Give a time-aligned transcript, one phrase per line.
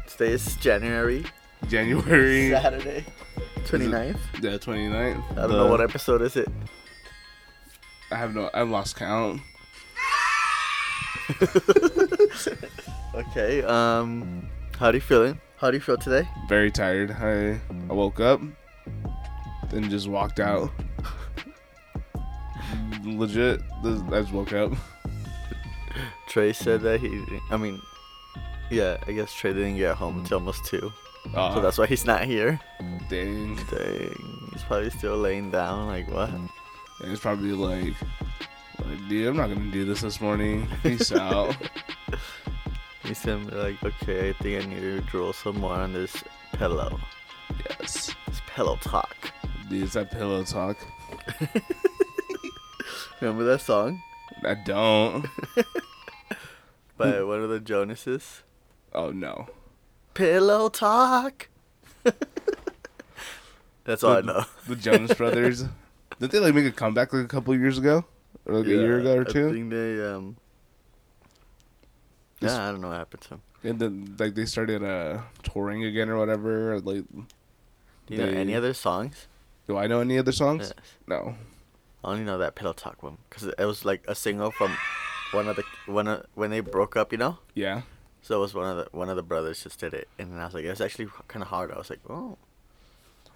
[0.06, 1.24] Today is January,
[1.68, 3.04] January Saturday,
[3.66, 4.18] 29th.
[4.40, 5.30] the 29th.
[5.32, 6.48] I don't know what episode is it.
[8.10, 9.40] I have no I've lost count.
[13.14, 13.62] Okay.
[13.64, 15.40] Um, how do you feeling?
[15.56, 16.28] How do you feel today?
[16.48, 17.10] Very tired.
[17.10, 17.60] I
[17.90, 18.40] I woke up
[19.70, 20.70] then just walked out.
[23.18, 24.72] Legit, this, I just woke up.
[26.28, 27.24] Trey said that he.
[27.50, 27.80] I mean,
[28.70, 28.98] yeah.
[29.06, 30.92] I guess Trey didn't get home until almost two,
[31.34, 32.60] Uh, so that's why he's not here.
[33.08, 33.56] dang.
[33.70, 35.88] Dang, he's probably still laying down.
[35.88, 36.30] Like what?
[36.30, 36.48] And
[37.12, 37.94] it's probably like,
[38.84, 40.68] like, dude, I'm not gonna do this this morning.
[40.82, 41.56] Peace out.
[43.04, 46.22] He's gonna be like, okay, I think I need to drool some more on this
[46.52, 47.00] pillow.
[47.68, 48.14] Yes.
[48.26, 49.32] This pillow talk.
[49.70, 50.76] Dude, it's that pillow talk.
[53.20, 54.00] Remember that song
[54.44, 55.26] I don't.
[56.96, 58.42] by one of the Jonases?
[58.94, 59.48] Oh no.
[60.14, 61.48] Pillow talk.
[63.84, 64.44] That's all I know.
[64.66, 65.64] The Jonas Brothers.
[66.20, 68.04] Did they like make a comeback like a couple years ago,
[68.44, 69.48] or like a year ago or two?
[69.48, 70.36] I think they um.
[72.40, 73.42] Yeah, I don't know what happened to them.
[73.64, 76.74] And then like they started uh touring again or whatever.
[76.74, 79.26] or, Like, Do you know any other songs?
[79.66, 80.72] do I know any other songs?
[80.76, 80.86] Yes.
[81.06, 81.34] No.
[82.04, 84.76] I only know that Pillow Talk one because it was like a single from
[85.32, 87.38] one of the one of, when they broke up, you know.
[87.54, 87.82] Yeah.
[88.22, 90.38] So it was one of the one of the brothers just did it, and then
[90.38, 91.72] I was like, it was actually kind of hard.
[91.72, 92.36] I was like, oh,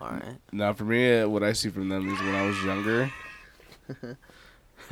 [0.00, 0.38] all right.
[0.52, 3.12] Now for me, uh, what I see from them is when I was younger.
[3.88, 4.16] I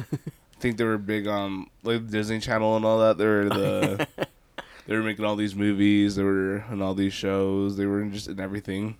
[0.60, 3.18] think they were big on like Disney Channel and all that.
[3.18, 4.06] They were the
[4.86, 6.16] they were making all these movies.
[6.16, 7.76] They were in all these shows.
[7.76, 8.96] They were just in everything.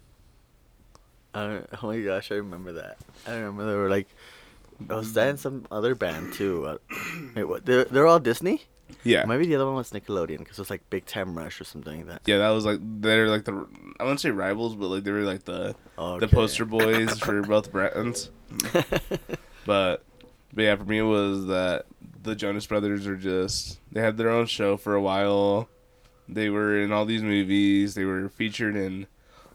[1.32, 2.98] Uh, oh my gosh, I remember that.
[3.26, 4.08] I remember they were like,
[4.88, 6.66] was that in some other band too?
[6.66, 6.78] Uh,
[7.34, 7.66] wait, what?
[7.66, 8.62] They're, they're all Disney?
[9.04, 9.24] Yeah.
[9.24, 11.98] Maybe the other one was Nickelodeon because it was like Big Time Rush or something
[11.98, 12.22] like that.
[12.26, 13.66] Yeah, that was like they're like the
[13.98, 17.42] I wouldn't say rivals, but like they were like the Oh, the poster boys for
[17.46, 18.30] both brands.
[19.66, 20.02] But
[20.52, 21.86] but yeah, for me it was that
[22.22, 25.68] the Jonas Brothers are just they had their own show for a while.
[26.28, 27.94] They were in all these movies.
[27.94, 29.06] They were featured in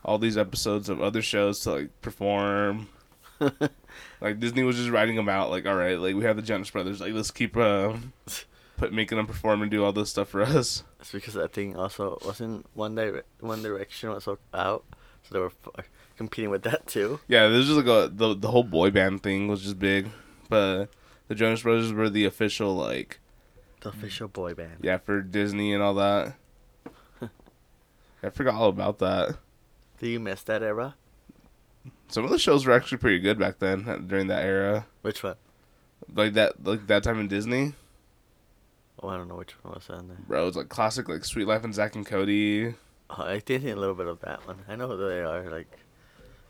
[0.04, 2.88] all these episodes of other shows to like perform.
[4.22, 5.50] like Disney was just writing them out.
[5.50, 7.02] Like all right, like we have the Jonas Brothers.
[7.02, 7.94] Like let's keep uh,
[8.78, 10.84] put making them perform and do all this stuff for us.
[11.00, 14.84] It's because I think also wasn't One Dire- One Direction was out,
[15.24, 15.86] so they were f-
[16.18, 17.20] competing with that too.
[17.28, 20.10] Yeah, there's just like a the the whole boy band thing was just big,
[20.50, 20.88] but
[21.28, 23.20] the Jonas Brothers were the official like
[23.82, 24.78] The official boy band.
[24.82, 26.36] yeah for Disney and all that.
[28.24, 29.38] I forgot all about that.
[30.00, 30.96] Do you miss that era?
[32.08, 35.24] Some of the shows were actually pretty good back then uh, during that era, Which
[35.24, 35.36] one?
[36.14, 37.74] like that like that time in Disney.
[39.02, 40.18] Oh, I don't know which one was on there.
[40.28, 42.76] Bro, it was like classic like Suite Life and Zack and Cody.
[43.10, 44.60] Oh, I did see a little bit of that one.
[44.68, 45.50] I know who they are.
[45.50, 45.68] Like,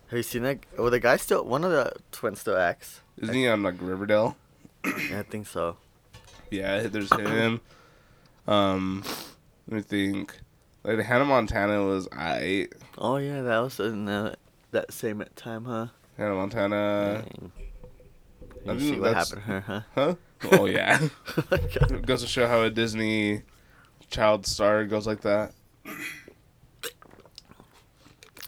[0.10, 0.60] have you seen that?
[0.78, 3.02] Oh, the guy still one of the twins still acts.
[3.22, 4.38] Isn't he on like Riverdale?
[5.10, 5.78] Yeah, I think so.
[6.52, 7.60] Yeah, there's him.
[8.48, 9.04] Um,
[9.68, 10.38] let me think.
[10.84, 12.68] Like Hannah Montana was I.
[12.98, 14.36] Oh yeah, that was in uh,
[14.76, 15.88] that same time, huh?
[16.18, 17.26] Hannah Montana.
[17.26, 17.52] Dang.
[18.66, 19.82] You see what happened to her, huh?
[19.94, 20.16] Huh?
[20.52, 21.00] Oh yeah.
[21.52, 23.42] It goes to show how a Disney
[24.10, 25.52] child star goes like that.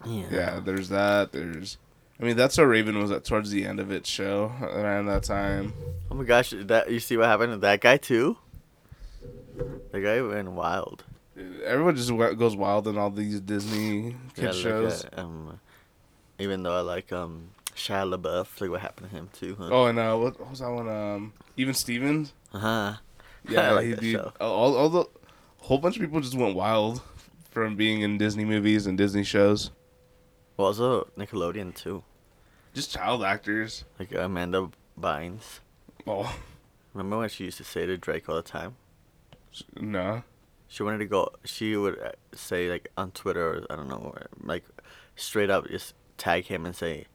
[0.06, 0.26] yeah.
[0.32, 1.32] Yeah, there's that.
[1.32, 1.78] There's,
[2.20, 5.24] I mean, that's how Raven was at towards the end of its show around that
[5.24, 5.74] time.
[6.10, 8.38] Oh my gosh, that you see what happened to that guy too?
[9.92, 11.04] The guy went wild.
[11.66, 15.06] Everyone just goes wild in all these Disney kid Yeah, shows.
[15.06, 15.60] at, um,
[16.40, 19.70] even though I like um Shia LaBeouf, like what happened to him too, huh?
[19.72, 20.88] Oh, and uh, what, what was that one?
[20.90, 22.34] Um, even Stevens.
[22.54, 22.94] Uh huh.
[23.48, 24.20] Yeah, like he that did.
[24.42, 25.06] All, all the
[25.60, 27.02] whole bunch of people just went wild
[27.52, 29.72] from being in Disney movies and Disney shows.
[30.56, 32.04] Well, also Nickelodeon too,
[32.74, 33.86] Just child actors.
[34.00, 34.70] like Amanda
[35.00, 35.60] Bynes.
[36.08, 36.36] Oh
[36.94, 38.76] Remember when she used to say to Drake all the time?
[39.80, 40.24] no.
[40.68, 41.32] She wanted to go.
[41.46, 44.14] She would uh, say like on Twitter, or, I don't know,
[44.44, 44.66] like
[45.16, 47.06] straight up just tag him and say,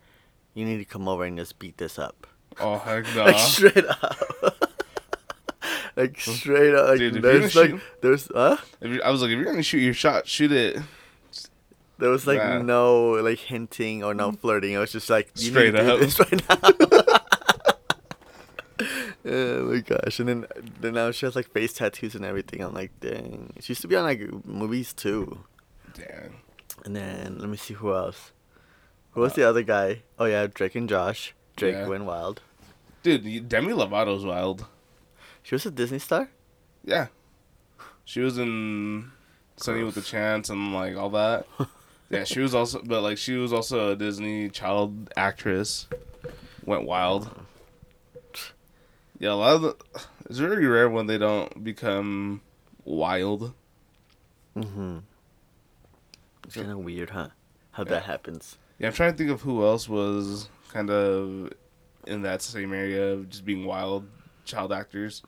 [0.55, 2.27] "You need to come over and just beat this up."
[2.61, 3.25] Oh heck no.
[3.25, 4.19] Like straight up.
[5.97, 6.89] like straight up.
[6.91, 8.57] Like, Dude, there's like shoot- there's huh?
[9.05, 10.79] I was like, if you're gonna shoot your shot, shoot it
[11.99, 12.59] There was like Nah.
[12.63, 14.73] no like hinting or no flirting.
[14.73, 16.19] It was just like you Straight need to do up.
[16.19, 17.19] right now.
[19.25, 20.19] oh my gosh!
[20.19, 20.47] And then
[20.81, 22.61] then now she has like face tattoos and everything.
[22.63, 23.53] I'm like, dang.
[23.61, 25.39] She used to be on like movies too.
[25.95, 26.35] Damn.
[26.85, 28.33] And then let me see who else.
[29.13, 30.03] Who was the other guy?
[30.19, 31.35] Oh yeah, Drake and Josh.
[31.57, 31.87] Drake Yeah.
[31.89, 32.41] went wild.
[33.03, 34.67] Dude, Demi Lovato's wild.
[35.43, 36.31] She was a Disney star.
[36.85, 37.09] Yeah.
[38.05, 39.11] She was in
[39.57, 41.47] Sonny with the Chance and like all that.
[42.11, 45.89] yeah, she was also, but like she was also a Disney child actress.
[46.65, 47.31] Went wild.
[49.19, 49.77] Yeah, a lot of the,
[50.29, 52.41] it's very rare when they don't become
[52.85, 53.53] wild.
[54.57, 54.99] Mm-hmm.
[56.45, 57.29] It's kind of weird, huh?
[57.73, 58.59] How that happens.
[58.83, 61.53] Yeah, I'm trying to think of who else was kind of
[62.05, 64.09] in that same area of just being wild
[64.45, 65.23] child actors.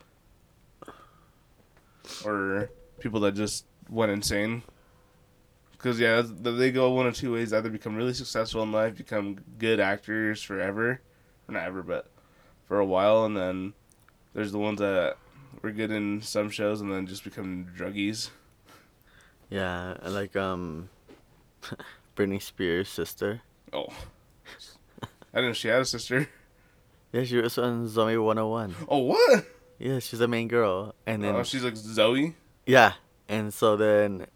[2.24, 2.68] Or
[2.98, 4.64] people that just went insane.
[5.70, 7.52] Because, yeah, they go one of two ways.
[7.52, 11.00] Either become really successful in life, become good actors forever.
[11.48, 12.10] Or not ever, but
[12.66, 13.24] for a while.
[13.24, 13.72] And then
[14.32, 15.16] there's the ones that
[15.62, 18.30] were good in some shows and then just become druggies.
[19.48, 20.88] Yeah, like um,
[22.16, 23.42] Britney Spears' sister.
[23.72, 23.88] Oh.
[25.02, 26.28] I didn't know she had a sister.
[27.12, 28.74] Yeah, she was on Zoey 101.
[28.88, 29.46] Oh, what?
[29.78, 32.34] Yeah, she's the main girl, and then Oh, she's like Zoe?
[32.66, 32.92] yeah,
[33.28, 34.26] and so then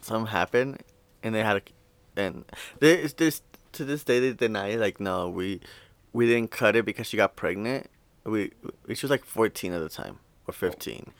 [0.00, 0.82] something happened,
[1.22, 2.44] and they had a, and
[2.80, 3.42] there's there's
[3.72, 5.60] to this day they deny like no we
[6.12, 7.88] we didn't cut it because she got pregnant.
[8.24, 8.52] We,
[8.86, 11.10] we she was like 14 at the time or 15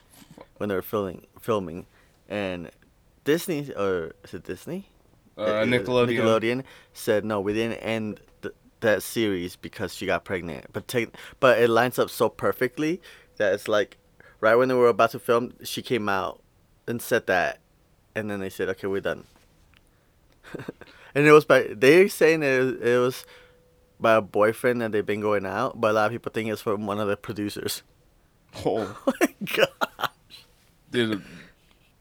[0.57, 1.85] when they were filming filming,
[2.29, 2.71] and
[3.25, 4.87] Disney or is it Disney?
[5.39, 6.09] Uh, Nickelodeon.
[6.19, 6.63] Nickelodeon
[6.93, 10.65] said no, we didn't end th- that series because she got pregnant.
[10.73, 13.01] But take, but it lines up so perfectly
[13.37, 13.97] that it's like
[14.41, 16.41] right when they were about to film, she came out
[16.87, 17.59] and said that,
[18.15, 19.25] and then they said, "Okay, we're done."
[21.15, 23.25] and it was by they're saying it was, it was
[23.99, 26.61] by a boyfriend that they've been going out, but a lot of people think it's
[26.61, 27.83] from one of the producers.
[28.65, 30.09] Oh, Oh my god!
[30.89, 31.21] dude,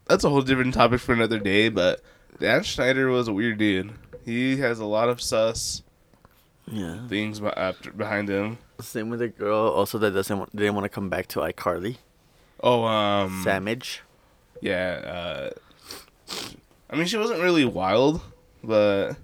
[0.07, 1.69] that's a whole different topic for another day.
[1.69, 2.01] But
[2.41, 3.93] Dan Schneider was a weird dude.
[4.25, 5.83] He has a lot of sus
[6.71, 7.07] Yeah.
[7.09, 8.59] things behind him.
[8.81, 11.97] Same with the girl also that doesn't want, didn't want to come back to iCarly.
[12.63, 14.01] Oh, um, Samage.
[14.61, 15.51] yeah.
[16.31, 16.35] Uh,
[16.91, 18.21] I mean, she wasn't really wild,
[18.63, 19.15] but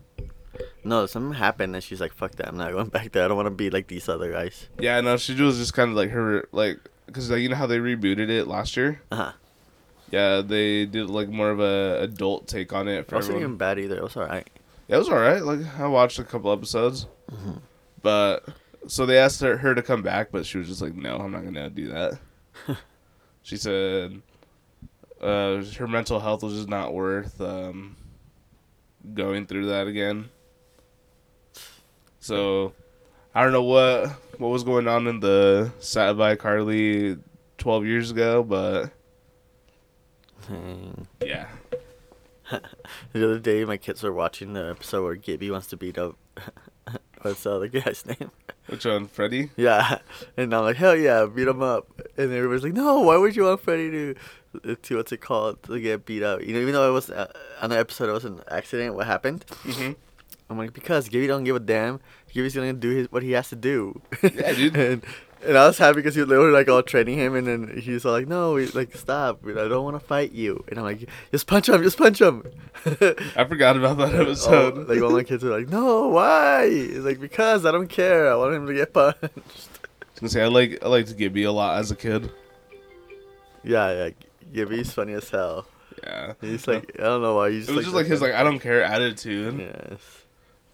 [0.84, 2.46] No, something happened and she's like, "Fuck that!
[2.48, 3.24] I'm not going back there.
[3.24, 5.90] I don't want to be like these other guys." yeah, no, she was just kind
[5.90, 9.00] of like her, like, because like you know how they rebooted it last year.
[9.10, 9.32] Uh huh.
[10.14, 13.50] Yeah, they did like more of a adult take on it for wasn't everyone.
[13.50, 13.96] even bad either.
[13.96, 14.48] It was alright.
[14.86, 15.42] Yeah, it was alright.
[15.42, 17.60] Like I watched a couple episodes, Mhm.
[18.02, 18.44] but
[18.86, 21.32] so they asked her, her to come back, but she was just like, "No, I'm
[21.32, 22.18] not gonna do that."
[23.42, 24.20] she said
[25.20, 27.96] uh, her mental health was just not worth um,
[29.14, 30.28] going through that again.
[32.20, 32.72] So
[33.34, 37.16] I don't know what what was going on in the Sat by Carly
[37.58, 38.90] twelve years ago, but
[40.46, 41.02] Hmm.
[41.24, 41.46] yeah,
[43.12, 46.16] The other day, my kids were watching the episode where Gibby wants to beat up.
[47.22, 48.30] What's the other guy's name?
[48.66, 49.50] which one, Freddie?
[49.56, 49.98] Yeah,
[50.36, 51.88] and I'm like, hell yeah, beat him up.
[52.18, 54.14] And everybody's like, no, why would you want Freddie
[54.62, 56.42] to, to what's it called, to get beat up?
[56.42, 57.32] You know, even though it was uh,
[57.62, 58.94] on the episode, it was an accident.
[58.94, 59.46] What happened?
[59.64, 59.92] Mm-hmm.
[60.50, 62.00] I'm like, because Gibby don't give a damn.
[62.32, 64.00] Gibby's gonna do his what he has to do.
[64.22, 64.76] Yeah, dude.
[64.76, 65.04] and,
[65.46, 68.26] and I was happy because they were like all training him, and then he's like,
[68.26, 70.64] no, we, like stop, I don't want to fight you.
[70.68, 72.44] And I'm like, just punch him, just punch him.
[72.86, 74.88] I forgot about that episode.
[74.88, 76.64] like all my kids are like, no, why?
[76.64, 78.30] It's like because I don't care.
[78.32, 79.22] I want him to get punched.
[79.22, 82.30] I was gonna say I like I liked Gibby a lot as a kid.
[83.62, 84.10] Yeah, yeah.
[84.52, 85.66] Gibby's funny as hell.
[86.02, 86.34] Yeah.
[86.40, 87.50] He's like, I don't know why.
[87.50, 89.58] He's it was just like his like I don't care attitude.
[89.58, 90.00] Yes.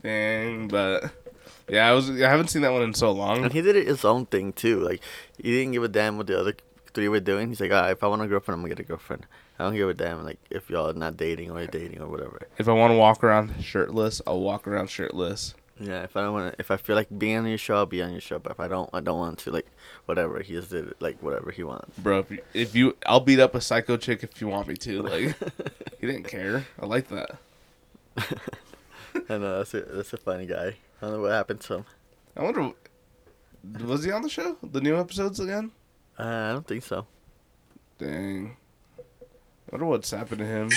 [0.02, 1.12] Dang, but
[1.70, 3.44] yeah, I was I haven't seen that one in so long.
[3.44, 4.80] And he did it his own thing too.
[4.80, 5.00] Like
[5.36, 6.54] he didn't give a damn what the other
[6.92, 7.48] three were doing.
[7.48, 9.26] He's like, ah, if I want a girlfriend, I'm gonna get a girlfriend.
[9.58, 12.40] I don't give a damn like if y'all are not dating or dating or whatever.
[12.58, 15.54] If I want to walk around shirtless, I'll walk around shirtless.
[15.78, 17.86] Yeah, if I don't want to, if I feel like being on your show, I'll
[17.86, 18.38] be on your show.
[18.38, 19.50] But if I don't, I don't want to.
[19.50, 19.66] Like
[20.04, 21.98] whatever he just did, it, like whatever he wants.
[21.98, 24.74] Bro, if you, if you I'll beat up a psycho chick if you want me
[24.76, 25.02] to.
[25.02, 25.36] Like
[26.00, 26.66] he didn't care.
[26.78, 27.38] I like that.
[28.16, 30.76] I know that's a that's a funny guy.
[31.00, 31.84] I don't know what happened to him.
[32.36, 32.72] I wonder
[33.84, 34.56] was he on the show?
[34.62, 35.70] The new episodes again?
[36.18, 37.06] Uh, I don't think so.
[37.98, 38.56] Dang.
[38.98, 39.02] I
[39.72, 40.70] wonder what's happened to him.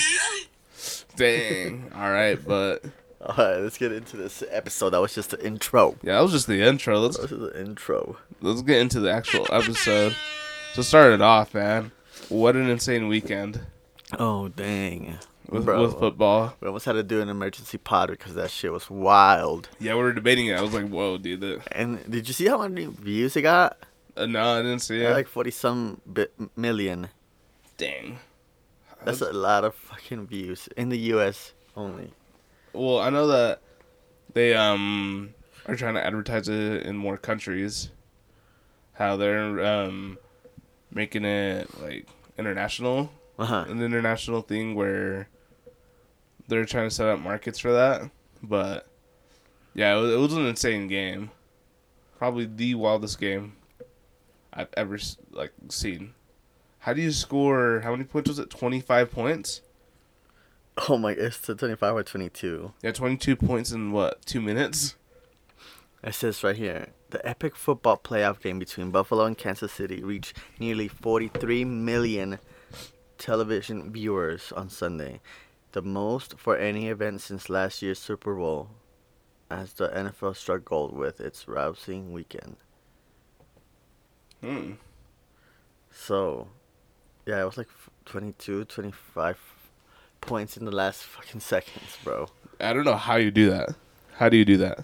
[1.16, 1.92] Dang.
[1.96, 2.84] All right, but
[3.26, 4.90] All right, let's get into this episode.
[4.90, 5.96] That was just the intro.
[6.04, 7.00] yeah, that was just the intro.
[7.00, 8.18] Let's This is the intro.
[8.42, 10.14] let's get into the actual episode.
[10.74, 11.92] So start it off, man.
[12.30, 13.62] What an insane weekend
[14.20, 15.18] Oh dang,
[15.50, 15.82] with, Bro.
[15.82, 16.56] with football.
[16.60, 19.70] We almost had to do an emergency pod because that shit was wild.
[19.80, 20.54] Yeah, we were debating it.
[20.58, 23.78] I was like, "Whoa, dude!" That, And did you see how many views it got?
[24.16, 25.12] uh, no, I didn't see it.
[25.12, 27.10] Like forty some bit million.
[27.78, 28.20] Dang.
[29.04, 31.52] That's a lot of fucking views in the U.S.
[31.76, 32.12] only.
[32.72, 33.60] Well, I know that
[34.34, 35.34] they um
[35.66, 37.90] are trying to advertise it in more countries.
[38.94, 40.18] How they're um,
[40.92, 42.08] making it like
[42.38, 43.66] international, Uh huh.
[43.68, 45.28] an international thing where
[46.48, 48.10] they're trying to set up markets for that.
[48.42, 48.88] But
[49.74, 51.32] yeah, it was, it was an insane game.
[52.18, 53.56] Probably the wildest game
[54.54, 54.98] I've ever
[55.32, 56.14] like seen.
[56.80, 57.82] How do you score?
[57.82, 58.50] How many points was it?
[58.50, 59.62] Twenty five points.
[60.90, 62.74] Oh my, it's the 25 or 22.
[62.82, 64.26] Yeah, twenty two points in what?
[64.26, 64.96] Two minutes.
[66.04, 70.36] It says right here the epic football playoff game between Buffalo and Kansas City reached
[70.60, 72.40] nearly 43 million
[73.20, 75.22] television viewers on Sunday,
[75.74, 78.70] the most for any event since last year's Super Bowl,
[79.52, 82.56] as the NFL struck gold with its rousing weekend.
[84.42, 84.74] Hmm.
[85.92, 86.48] So,
[87.26, 89.40] yeah, it was like f- 22, 25
[90.22, 92.28] points in the last fucking seconds, bro.
[92.60, 93.70] I don't know how you do that.
[94.18, 94.84] How do you do that?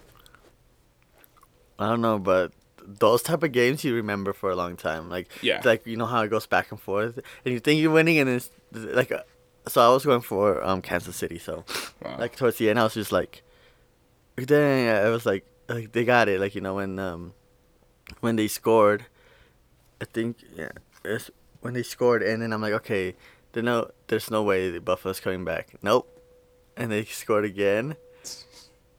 [1.77, 2.51] I don't know, but
[2.84, 5.10] those type of games you remember for a long time.
[5.10, 5.62] Like, Yeah.
[5.63, 8.29] like you know how it goes back and forth, and you think you're winning, and
[8.29, 9.22] it's like, uh,
[9.69, 11.63] so I was going for um Kansas City, so
[12.03, 12.17] Wow.
[12.19, 13.43] like towards the end, I was just like,
[14.35, 17.33] then I was like, like they got it, like you know when um
[18.21, 19.05] when they scored,
[20.01, 20.71] I think yeah,
[21.05, 21.29] it's
[21.61, 23.15] when they scored, and then I'm like, okay,
[23.53, 25.75] there no, there's no way the Buffalo's coming back.
[25.83, 26.07] Nope,
[26.77, 27.95] and they scored again.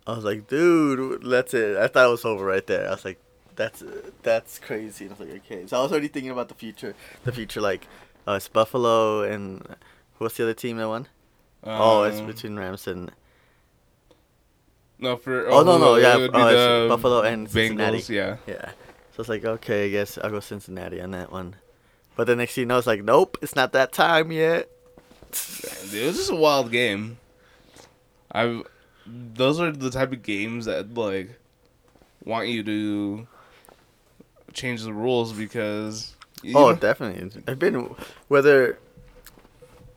[0.07, 1.77] I was like, dude, that's it.
[1.77, 2.89] I thought it was over right there.
[2.89, 3.19] I was like,
[3.57, 3.83] that's
[4.23, 5.05] that's crazy.
[5.07, 5.67] And I was like, okay.
[5.67, 6.95] So I was already thinking about the future.
[7.25, 7.87] The future, like,
[8.27, 9.67] uh, it's Buffalo and
[10.25, 11.09] what's the other team that won?
[11.65, 13.11] oh, it's Um, between Rams and
[14.99, 15.49] no for.
[15.49, 16.49] Oh, no, no, it yeah, oh,
[16.85, 17.99] it's Buffalo and Cincinnati.
[17.99, 18.09] Bengals.
[18.09, 18.37] Yeah.
[18.47, 18.71] yeah.
[19.13, 21.57] So it's like, okay, I guess I'll go Cincinnati on that one.
[22.17, 24.69] But the next thing you know, it's like, nope, it's not that time yet.
[25.33, 27.19] Dude, it was just a wild game.
[28.33, 28.63] I've
[29.07, 31.31] those are the type of games that like
[32.25, 33.27] want you to
[34.53, 36.15] change the rules because.
[36.55, 37.43] Oh, know- definitely.
[37.47, 37.95] I've been
[38.29, 38.79] whether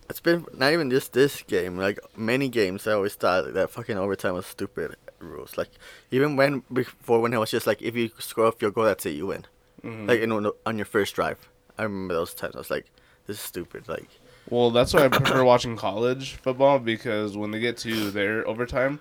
[0.09, 1.77] it's been not even just this game.
[1.77, 5.57] Like many games, I always thought that fucking overtime was stupid rules.
[5.57, 5.69] Like
[6.11, 9.05] even when before when it was just like if you score a field goal, that's
[9.05, 9.45] it, you win.
[9.83, 10.07] Mhm.
[10.07, 12.55] Like you know on your first drive, I remember those times.
[12.55, 12.87] I was like,
[13.27, 13.87] this is stupid.
[13.87, 14.09] Like
[14.49, 18.99] Well, that's why I prefer watching college football because when they get to their overtime,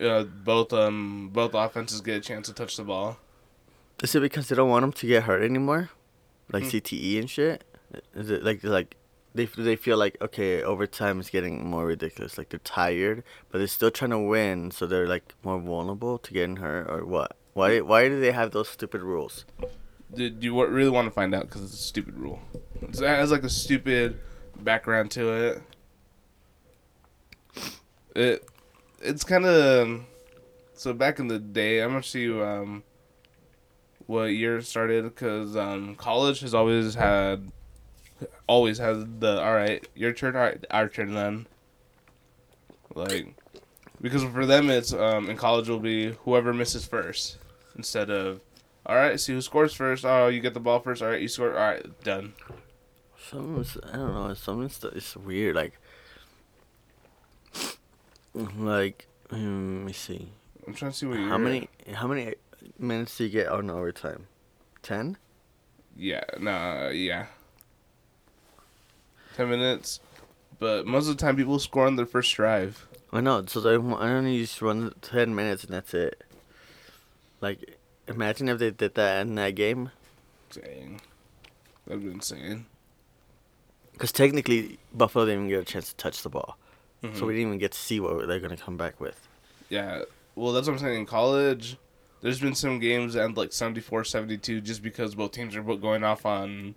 [0.00, 3.18] uh, both um both offenses get a chance to touch the ball.
[4.02, 5.90] is it because they don't want them to get hurt anymore,
[6.52, 6.68] like Hmm.
[6.70, 7.64] CTE and shit?
[8.14, 8.96] Is it like like
[9.38, 12.36] they they feel like okay overtime is getting more ridiculous.
[12.36, 16.32] Like they're tired, but they're still trying to win, so they're like more vulnerable to
[16.32, 17.36] getting hurt or what?
[17.54, 19.44] Why why do they have those stupid rules?
[20.14, 21.44] Do, do you really want to find out?
[21.46, 22.40] Because it's a stupid rule.
[22.82, 24.18] It's- It has like a stupid
[24.60, 25.62] background to it.
[28.14, 28.44] It
[29.00, 30.00] it's kind of
[30.74, 31.80] so back in the day.
[31.82, 32.82] I'm gonna see um
[34.06, 37.50] what year started because um college has always had
[38.46, 41.46] always has the all right your turn all right our turn then
[42.94, 43.34] like
[44.00, 47.38] because for them it's um in college will be whoever misses first
[47.76, 48.40] instead of
[48.86, 51.28] all right see who scores first oh you get the ball first all right you
[51.28, 52.32] score all right done
[53.30, 54.34] Some I don't know.
[54.34, 55.54] Some stuff is weird.
[55.54, 55.78] Like
[58.56, 60.28] like hmm, let me see.
[60.66, 62.34] i'm trying to see what year How many how many
[62.78, 64.26] minutes do you get on overtime?
[64.82, 65.16] Ten.
[65.96, 67.26] yeah no yeah
[69.38, 70.00] 10 minutes
[70.58, 73.42] but most of the time people score on their first drive I know.
[73.46, 76.22] So they I only just run ten minutes and that's it.
[77.40, 79.90] Like, imagine if they did that in that game.
[80.50, 81.00] dang
[81.86, 82.66] that'd be insane
[83.92, 86.58] Because technically, Buffalo didn't even get a chance to touch the ball,
[87.02, 87.16] Mhm.
[87.16, 89.26] so we didn't even get to see what they're gonna come back with.
[89.70, 90.02] Yeah,
[90.34, 90.98] well, that's what I'm saying.
[91.00, 91.76] In college,
[92.20, 95.80] there's been some games that end like 74 72 just because both teams are both
[95.80, 96.74] going off on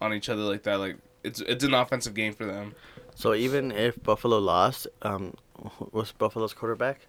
[0.00, 0.76] on each other like that.
[0.76, 2.74] Like, it's it's an offensive game for them.
[3.14, 7.06] So even if Buffalo lost, um, wh- was Buffalo's quarterback?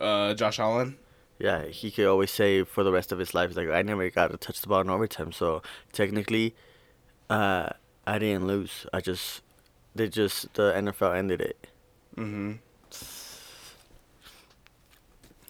[0.00, 0.96] Uh, Josh Allen.
[1.38, 4.08] Yeah, he could always say for the rest of his life, he's like, I never
[4.08, 5.32] got to touch the ball in overtime.
[5.32, 6.54] So technically,
[7.28, 7.70] uh,
[8.06, 8.86] I didn't lose.
[8.92, 9.42] I just,
[9.94, 11.66] they just the NFL ended it.
[12.16, 12.52] Mm-hmm.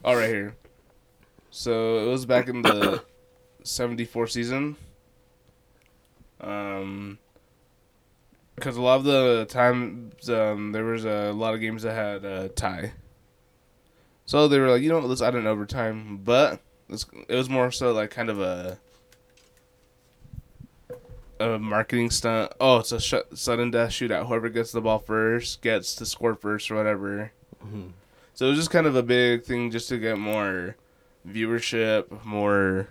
[0.04, 0.56] All right, here.
[1.50, 3.04] So it was back in the
[3.62, 4.76] 74 season.
[6.40, 7.18] Um,
[8.54, 12.24] because a lot of the times um, there was a lot of games that had
[12.24, 12.92] a tie.
[14.26, 17.50] So they were like, you know, what, let's add an overtime, but it's, it was
[17.50, 18.78] more so like kind of a
[21.40, 22.52] a marketing stunt.
[22.60, 24.26] Oh, it's a sh- sudden death shootout.
[24.28, 27.32] Whoever gets the ball first gets to score first or whatever.
[27.64, 27.90] Mhm.
[28.34, 30.76] So it was just kind of a big thing just to get more
[31.28, 32.88] viewership, more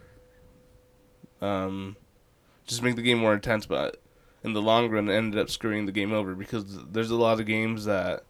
[1.42, 1.96] um
[2.68, 4.02] just make the game more intense, but
[4.44, 7.46] in the long run ended up screwing the game over because there's a lot of
[7.46, 8.24] games that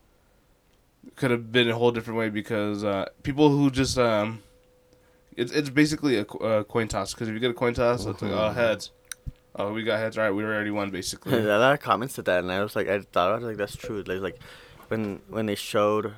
[1.15, 4.41] could have been a whole different way because uh, people who just um
[5.35, 8.21] it's it's basically a, a coin toss because if you get a coin toss it's
[8.21, 8.91] like oh heads.
[9.55, 10.17] Oh we got heads.
[10.17, 11.37] All right we already won basically.
[11.37, 13.57] A lot of comments said that, and I was like, I thought I was like,
[13.57, 14.03] that's true.
[14.03, 14.39] Like, like
[14.87, 16.13] when when they showed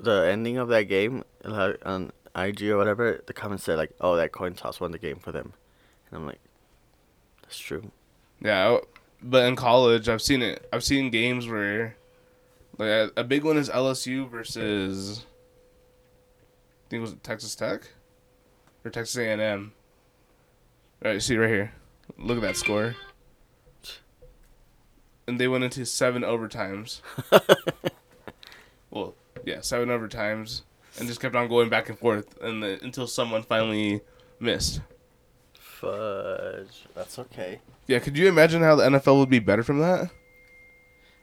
[0.00, 4.32] the ending of that game on IG or whatever, the comments said like, oh, that
[4.32, 5.52] coin toss won the game for them,
[6.10, 6.40] and I'm like,
[7.42, 7.90] that's true.
[8.40, 8.78] Yeah,
[9.22, 10.66] but in college, I've seen it.
[10.72, 11.96] I've seen games where,
[12.78, 15.24] like, a, a big one is LSU versus.
[16.86, 17.82] I think it was Texas Tech,
[18.84, 19.72] or Texas A and M.
[21.02, 21.72] Right, see right here.
[22.16, 22.96] Look at that score.
[25.26, 27.02] And they went into seven overtimes.
[28.90, 30.62] well, yeah, seven overtimes,
[30.98, 34.00] and just kept on going back and forth, and the, until someone finally
[34.40, 34.80] missed.
[35.80, 36.86] Fudge.
[36.94, 37.60] That's okay.
[37.86, 40.10] Yeah, could you imagine how the NFL would be better from that?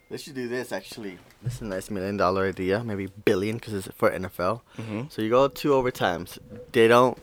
[0.09, 1.17] They should do this actually.
[1.41, 4.61] This is a nice million dollar idea, maybe billion because it's for NFL.
[4.77, 5.01] Mm-hmm.
[5.09, 6.37] So you go two overtimes.
[6.71, 7.17] They don't.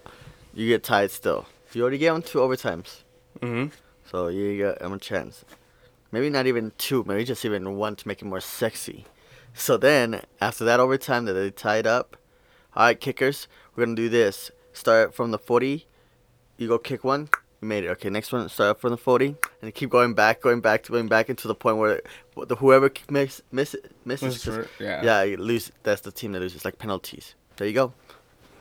[0.55, 1.47] You get tied still.
[1.73, 3.03] You already get them two overtimes,
[3.41, 3.75] Mm-hmm.
[4.11, 5.45] so you get them a chance.
[6.11, 7.03] Maybe not even two.
[7.07, 9.07] Maybe just even one to make it more sexy.
[9.55, 12.17] So then after that overtime that they tied up,
[12.77, 14.51] all right, kickers, we're gonna do this.
[14.75, 15.87] Start from the forty.
[16.59, 17.29] You go kick one.
[17.61, 17.89] You made it.
[17.89, 18.49] Okay, next one.
[18.49, 21.55] Start up from the forty, and keep going back, going back, going back into the
[21.55, 22.01] point where
[22.47, 24.43] the whoever miss, miss, misses.
[24.43, 25.03] True, yeah.
[25.05, 25.71] Yeah, you lose.
[25.83, 26.65] That's the team that loses.
[26.65, 27.35] Like penalties.
[27.57, 27.93] There you go.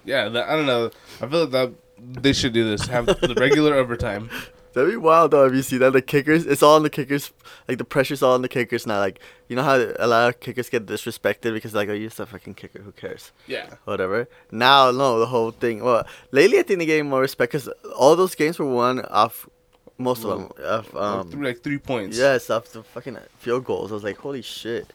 [0.05, 0.91] Yeah, I don't know.
[1.21, 2.87] I feel like that they should do this.
[2.87, 4.29] Have the regular overtime.
[4.73, 6.45] That'd be wild though if you see that the kickers.
[6.45, 7.31] It's all on the kickers.
[7.67, 8.99] Like the pressure's all on the kickers now.
[8.99, 12.19] Like you know how a lot of kickers get disrespected because like oh you're just
[12.19, 12.81] a fucking kicker.
[12.81, 13.31] Who cares?
[13.47, 13.67] Yeah.
[13.83, 14.27] Whatever.
[14.51, 15.83] Now no, the whole thing.
[15.83, 19.47] Well, lately I think they gave more respect because all those games were won off.
[19.97, 20.51] Most of them.
[20.65, 22.17] Off, Like, um, three, like three points.
[22.17, 23.91] yes, off the fucking field goals.
[23.91, 24.91] I was like, holy shit.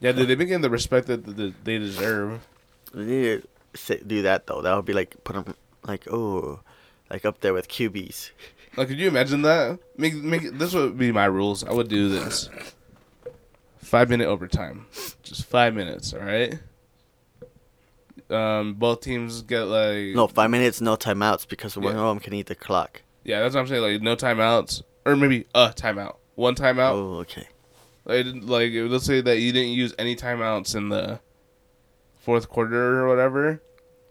[0.00, 1.24] Yeah, dude, they been getting the respect that
[1.64, 2.46] they deserve.
[2.92, 3.42] We need
[3.86, 4.60] to do that though.
[4.62, 5.54] That would be like put them
[5.86, 6.60] like oh,
[7.08, 8.30] like up there with QBs.
[8.76, 9.78] Like, could you imagine that?
[9.96, 11.64] Make make this would be my rules.
[11.64, 12.48] I would do this.
[13.78, 14.86] Five minute overtime,
[15.22, 16.12] just five minutes.
[16.14, 16.58] All right.
[18.30, 22.00] Um, both teams get like No, five minutes, no timeouts because one Yeah.
[22.00, 23.02] of them can eat the clock.
[23.24, 23.82] Yeah, that's what I'm saying.
[23.82, 26.92] Like no timeouts, or maybe a timeout, one timeout.
[26.92, 27.48] Oh, okay.
[28.04, 31.18] Like, like let's say that you didn't use any timeouts in the
[32.20, 33.60] fourth quarter or whatever,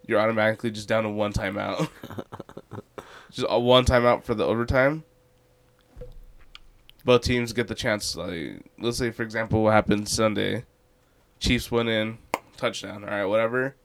[0.05, 1.87] you're automatically just down to one timeout.
[3.31, 5.03] just a one timeout for the overtime.
[7.05, 8.15] Both teams get the chance.
[8.15, 10.65] Like, let's say for example, what happened Sunday,
[11.39, 12.17] Chiefs went in,
[12.57, 13.03] touchdown.
[13.03, 13.75] All right, whatever.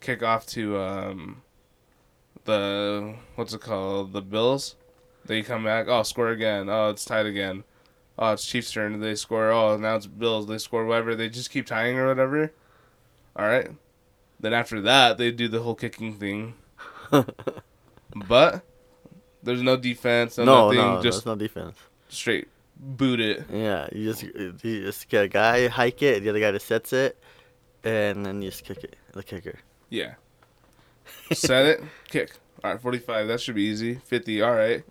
[0.00, 1.42] Kick off to um,
[2.44, 4.12] the what's it called?
[4.12, 4.76] The Bills.
[5.24, 5.86] They come back.
[5.88, 6.68] Oh, score again.
[6.68, 7.64] Oh, it's tied again
[8.20, 9.00] oh, it's Chiefs' turn.
[9.00, 9.50] They score.
[9.50, 10.46] Oh, now it's Bills.
[10.46, 11.16] They score whatever.
[11.16, 12.52] They just keep tying or whatever.
[13.34, 13.70] All right.
[14.38, 16.54] Then after that, they do the whole kicking thing.
[18.14, 18.62] but
[19.42, 20.38] there's no defense.
[20.38, 20.78] No, No, nothing.
[20.96, 21.76] no, just no defense.
[22.08, 23.44] straight boot it.
[23.52, 24.52] Yeah, you just you
[24.84, 27.18] just get a guy hike it, the other guy that sets it,
[27.84, 28.96] and then you just kick it.
[29.12, 29.58] The kicker.
[29.90, 30.14] Yeah.
[31.32, 31.82] Set it.
[32.08, 32.32] Kick.
[32.62, 32.80] All right.
[32.80, 33.26] 45.
[33.28, 33.96] That should be easy.
[33.96, 34.42] 50.
[34.42, 34.84] All right.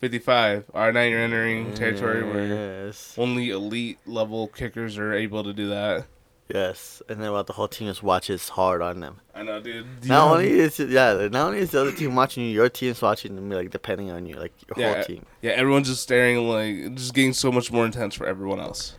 [0.00, 0.64] 55.
[0.72, 0.94] All right.
[0.94, 3.14] Now you're entering territory where Yes.
[3.18, 6.06] only elite level kickers are able to do that.
[6.52, 9.20] Yes, and then what the whole team just watches hard on them.
[9.34, 9.86] I know, dude.
[10.06, 13.00] Not only is it, yeah, not only is the other team watching you, your team's
[13.00, 14.94] watching them, like depending on you, like your Yeah.
[14.96, 15.24] whole team.
[15.40, 18.94] Yeah, everyone's just staring like just getting so much more intense for everyone else.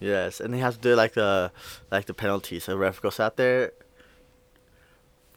[0.00, 1.52] Yes, and they have to do like the
[1.92, 2.64] like the penalties.
[2.64, 3.72] So the ref goes out there,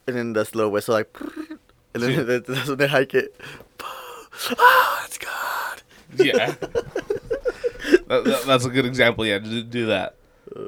[0.08, 1.16] and then does little whistle like,
[1.94, 3.36] and then that's when they hike it.
[4.58, 6.26] Oh, it's good.
[6.26, 6.56] Yeah.
[8.08, 9.26] That- that- that's a good example.
[9.26, 10.16] Yeah, do, do that.
[10.56, 10.66] My uh,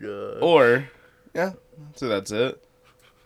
[0.00, 0.38] god.
[0.42, 0.88] Or,
[1.34, 1.52] yeah,
[1.94, 2.62] so that's it.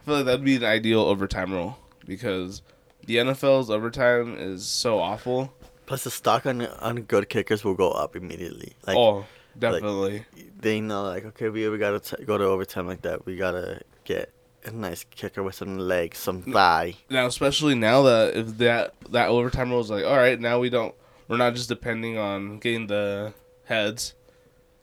[0.01, 2.63] I feel like that'd be an ideal overtime rule because
[3.07, 5.53] the NFL's overtime is so awful.
[5.87, 8.75] Plus, the stock on on good kickers will go up immediately.
[8.87, 9.27] Like oh,
[9.59, 10.25] definitely.
[10.61, 13.25] they know, like okay, we we gotta t- go to overtime like that.
[13.27, 14.31] We gotta get
[14.65, 16.95] a nice kicker with some legs, some thigh.
[17.09, 20.69] now, especially now that if that that overtime rule is like, all right, now we
[20.69, 20.95] don't,
[21.27, 23.33] we're not just depending on getting the
[23.65, 24.15] heads.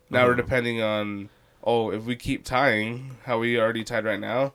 [0.10, 0.38] Now we're Mhm.
[0.38, 1.30] depending on,
[1.66, 4.54] oh, if we keep tying, how we already tied right now,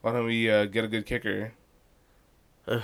[0.00, 1.52] why don't we uh, get a good kicker?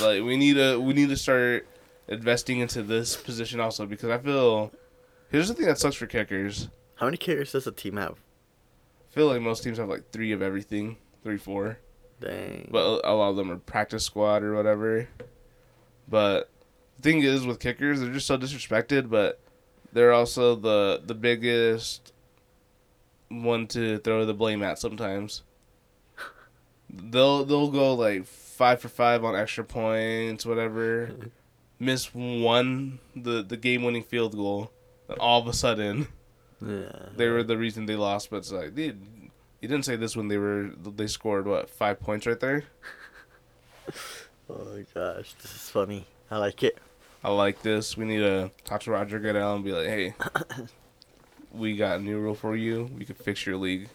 [0.00, 1.68] Like we need to we need to start
[2.08, 4.72] investing into this position also because I feel
[5.30, 6.68] here's the thing that sucks for kickers.
[6.96, 8.18] How many kickers does a team have?
[9.10, 11.78] I feel like most teams have like three of everything, three, four.
[12.20, 12.68] Dang.
[12.72, 15.08] But a a lot of them are practice squad or whatever.
[16.08, 16.50] But
[16.96, 19.10] the thing is, with kickers, they're just so disrespected.
[19.10, 19.40] But
[19.92, 22.13] they're also the the biggest
[23.42, 25.42] one to throw the blame at sometimes.
[26.90, 31.10] They'll they'll go like five for five on extra points, whatever.
[31.78, 34.70] Miss one the the game winning field goal,
[35.08, 36.08] and all of a sudden
[36.64, 37.08] yeah.
[37.16, 38.30] they were the reason they lost.
[38.30, 39.00] But it's like, dude,
[39.60, 42.64] you didn't say this when they were they scored what five points right there.
[44.48, 46.06] Oh my gosh, this is funny.
[46.30, 46.76] I like it.
[47.22, 47.96] I like this.
[47.96, 50.14] We need to talk to Roger Goodell and be like, hey,
[51.54, 52.90] we got a new rule for you.
[52.96, 53.88] We can fix your league.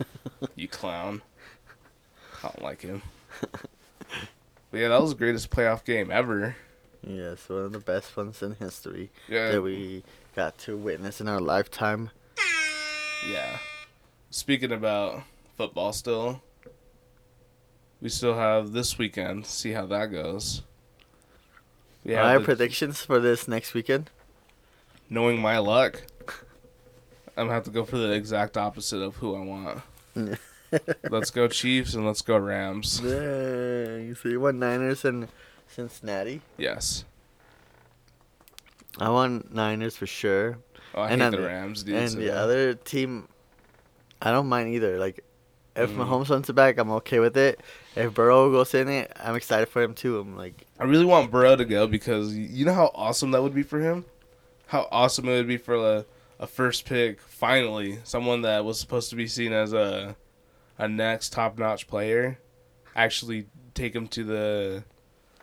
[0.56, 1.22] you clown.
[2.42, 3.02] I don't like him.
[4.70, 6.56] But yeah, that was the greatest playoff game ever.
[7.06, 9.52] Yes, one of the best ones in history Yeah.
[9.52, 10.04] that we
[10.36, 12.10] got to witness in our lifetime.
[13.30, 13.58] Yeah.
[14.30, 15.22] Speaking about
[15.56, 16.42] football still,
[18.00, 19.46] we still have this weekend.
[19.46, 20.62] See how that goes.
[22.06, 24.10] Have Our the- predictions for this next weekend.
[25.08, 26.02] knowing my luck,
[27.40, 29.80] I'm gonna have to go for the exact opposite of who I want.
[31.10, 32.98] let's go Chiefs and let's go Rams.
[33.00, 35.26] Dang, so you want Niners and
[35.66, 36.42] Cincinnati?
[36.58, 37.06] Yes.
[38.98, 40.58] I want Niners for sure.
[40.94, 41.94] Oh, I And hate the Rams, dude.
[41.94, 43.26] and so- the other team,
[44.20, 44.98] I don't mind either.
[44.98, 45.24] Like,
[45.76, 45.96] if Mhm.
[46.06, 47.60] Mahomes runs it back, I'm okay with it.
[47.96, 50.18] If Burrow goes in it, I'm excited for him too.
[50.18, 53.54] I'm like, I really want Burrow to go because you know how awesome that would
[53.54, 54.04] be for him.
[54.66, 56.04] How awesome it would be for a,
[56.40, 57.20] a first pick.
[57.20, 60.16] Finally, someone that was supposed to be seen as a
[60.78, 62.38] a next top notch player,
[62.96, 64.84] actually take him to the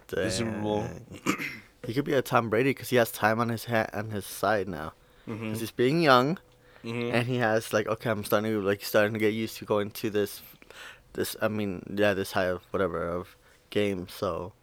[0.07, 0.89] The Super Bowl.
[1.85, 4.25] he could be a Tom Brady because he has time on his ha- on his
[4.25, 4.93] side now.
[5.27, 6.39] Because he's being young.
[6.83, 9.65] hmm and he has like okay i'm starting to like starting to get used to
[9.65, 10.41] going to this
[11.13, 13.35] this i mean yeah this high of whatever of
[13.71, 14.53] game so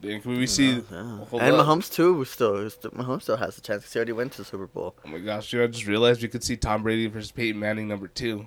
[0.00, 0.70] Can we see?
[0.70, 1.32] and up.
[1.32, 4.44] mahomes too still st- mahomes still has a chance 'cause he already went to the
[4.44, 5.62] super bowl Oh my gosh, dude!
[5.62, 8.46] I just realized we could see Tom Brady versus Peyton Manning number two,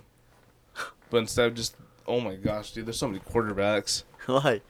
[1.09, 1.75] but instead of just
[2.07, 2.85] oh my gosh, dude!
[2.85, 4.03] There's so many quarterbacks.
[4.27, 4.61] why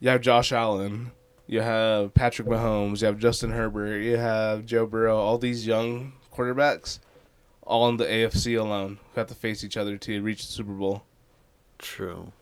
[0.00, 1.12] You have Josh Allen,
[1.46, 5.16] you have Patrick Mahomes, you have Justin Herbert, you have Joe Burrow.
[5.16, 6.98] All these young quarterbacks,
[7.62, 10.72] all in the AFC alone, who have to face each other to reach the Super
[10.72, 11.04] Bowl.
[11.78, 12.32] true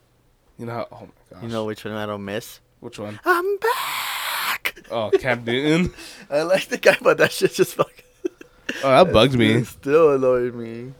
[0.58, 0.88] You know how?
[0.92, 1.42] Oh my gosh!
[1.42, 3.18] you know which one i don't miss which one?
[3.24, 5.92] i'm back Oh, Cam Newton.
[6.30, 8.04] i like the guy but that shit just fucking
[8.84, 9.52] Oh, that bugged me.
[9.52, 10.94] It still annoyed me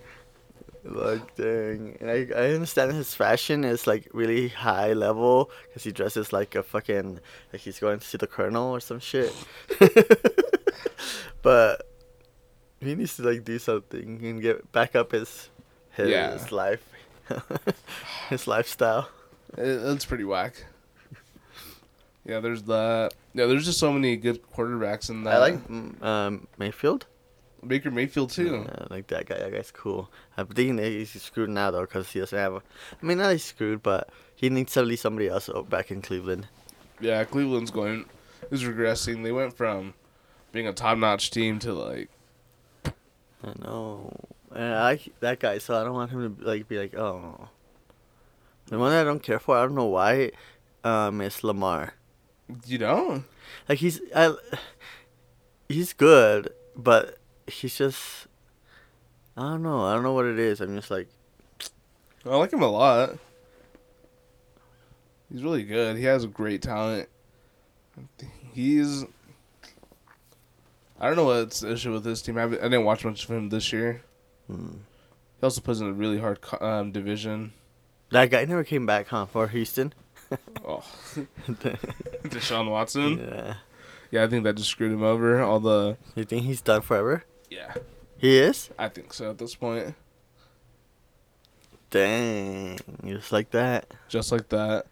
[0.83, 5.93] like dang and I, I understand his fashion is like really high level because he
[5.93, 7.21] dresses like a fucking
[7.53, 9.33] like he's going to see the colonel or some shit
[11.43, 11.87] but
[12.81, 15.51] he needs to like do something and get back up his
[15.91, 16.39] his Yeah.
[16.51, 16.83] life
[18.31, 19.09] his lifestyle
[19.59, 20.65] It, it's pretty whack.
[22.25, 23.15] Yeah, there's that.
[23.35, 25.35] Yeah, there's just so many good quarterbacks in that.
[25.35, 27.07] i like um mayfield
[27.67, 28.65] Baker Mayfield too.
[28.67, 29.39] Yeah, I like that guy.
[29.39, 30.11] That guy's cool.
[30.37, 32.55] I'm thinking he's screwed now though, because he doesn't have.
[32.55, 36.01] A, I mean, not he's screwed, but he needs to leave somebody else back in
[36.01, 36.49] Cleveland.
[37.01, 38.07] Yeah, Cleveland's going
[38.51, 39.23] is regressing.
[39.23, 39.95] They went from
[40.53, 42.09] being a top-notch team to like
[43.43, 44.13] I know,
[44.55, 47.49] and I like that guy, so I don't want him to like be like, oh.
[48.67, 50.31] The one I don't care for, I don't know why,
[50.85, 51.95] um, is Lamar.
[52.67, 53.25] You don't.
[53.69, 54.35] Like he's, I,
[55.69, 58.27] he's good, but he's just,
[59.37, 59.85] I don't know.
[59.85, 60.61] I don't know what it is.
[60.61, 61.09] I'm just like,
[62.25, 63.17] I like him a lot.
[65.33, 65.97] He's really good.
[65.97, 67.09] He has great talent.
[68.53, 69.05] He's.
[71.01, 72.37] I don't know what's the issue with this team.
[72.37, 74.03] I, I didn't watch much of him this year.
[74.49, 74.73] hmm.
[75.41, 77.53] He also plays in a really hard um, division.
[78.11, 79.25] that guy never came back, huh?
[79.25, 79.95] For Houston.
[80.65, 80.85] Oh,
[82.25, 83.19] Deshaun Watson.
[83.19, 83.55] yeah.
[84.11, 85.41] Yeah, I think that just screwed him over.
[85.41, 87.25] All the You think he's done forever?
[87.49, 87.75] yeah,
[88.19, 88.71] He is.
[88.79, 89.95] I think so at this point.
[91.91, 93.93] Dang, just like that.
[94.09, 94.87] Just like that.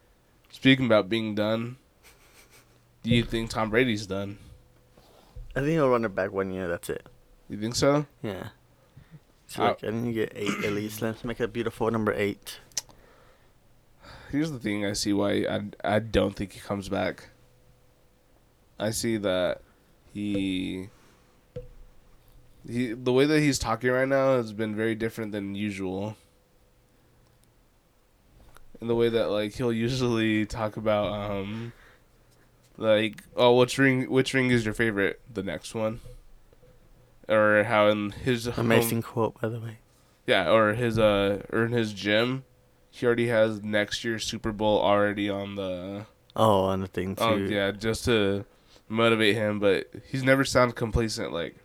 [0.51, 1.77] Speaking about being done,
[3.05, 4.39] do you think Tom Brady's done?
[5.55, 6.67] I think he'll run it back one year.
[6.69, 7.07] That's it.
[7.49, 8.07] You think so?
[8.23, 8.49] Yeah.
[9.47, 11.01] So I- like, I need to get eight at least.
[11.03, 12.59] Let's make a beautiful number eight.
[14.31, 15.63] Here's the thing I see why I,
[15.97, 17.31] I don't think he comes back.
[18.79, 19.63] I see that
[20.13, 20.89] he
[22.67, 26.17] he the way that he's talking right now has been very different than usual.
[28.81, 31.73] In the way that like he'll usually talk about um
[32.77, 35.21] like oh which ring which ring is your favorite?
[35.33, 36.01] The next one.
[37.29, 39.79] Or how in his home- Amazing quote, by the way.
[40.27, 42.45] Yeah, or his uh, or in his gym,
[42.99, 46.07] he already has next year's Super Bowl already on the.
[46.37, 47.25] Oh, on the thing too.
[47.25, 48.45] Oh yeah, just to
[48.89, 51.33] motivate him, but he's never sounded complacent.
[51.33, 51.57] Like,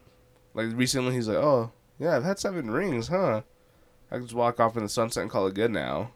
[0.53, 3.41] like recently, he's like, "Oh yeah, I've had seven rings, huh?
[4.11, 6.11] I can just walk off in the sunset and call it good now."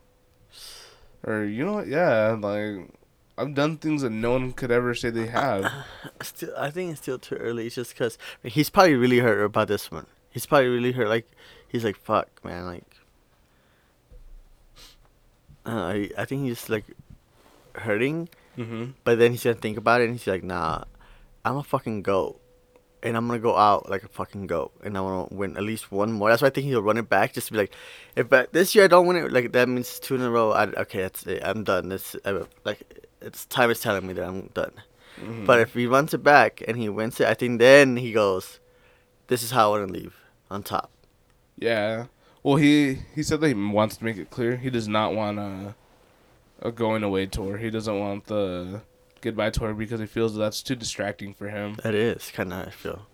[1.23, 1.87] Or you know what?
[1.87, 2.89] Yeah, like
[3.37, 5.71] I've done things that no one could ever say they have.
[6.21, 7.67] Still, I think it's still too early.
[7.67, 10.07] It's just because he's probably really hurt about this one.
[10.29, 11.07] He's probably really hurt.
[11.07, 11.27] Like
[11.67, 12.96] he's like, "Fuck, man!" Like,
[15.67, 16.85] I, I, I think he's like
[17.75, 20.83] hurting, hmm but then he's gonna think about it and he's like, "Nah,
[21.45, 22.39] I'm a fucking goat,
[23.03, 25.91] and I'm gonna go out like a fucking goat, and I wanna win at least
[25.91, 27.73] one more." That's why I think he'll run it back just to be like,
[28.15, 30.51] "If I, this year I don't win it, like that means two in a row.
[30.51, 31.41] I, okay, that's it.
[31.43, 31.89] I'm done.
[31.89, 32.81] This I, like
[33.21, 34.73] it's time is telling me that I'm done."
[35.21, 35.45] Mm-hmm.
[35.45, 38.59] But if he runs it back and he wins it, I think then he goes,
[39.27, 40.15] "This is how I want to leave
[40.49, 40.91] on top."
[41.57, 42.05] Yeah.
[42.47, 45.37] Well, he he said that he wants to make it clear he does not want
[45.37, 45.75] a
[46.61, 47.57] a going away tour.
[47.57, 48.83] He doesn't want the
[49.19, 52.63] goodbye tour because he feels that's too distracting for him, That is kind of how
[52.67, 53.05] I feel.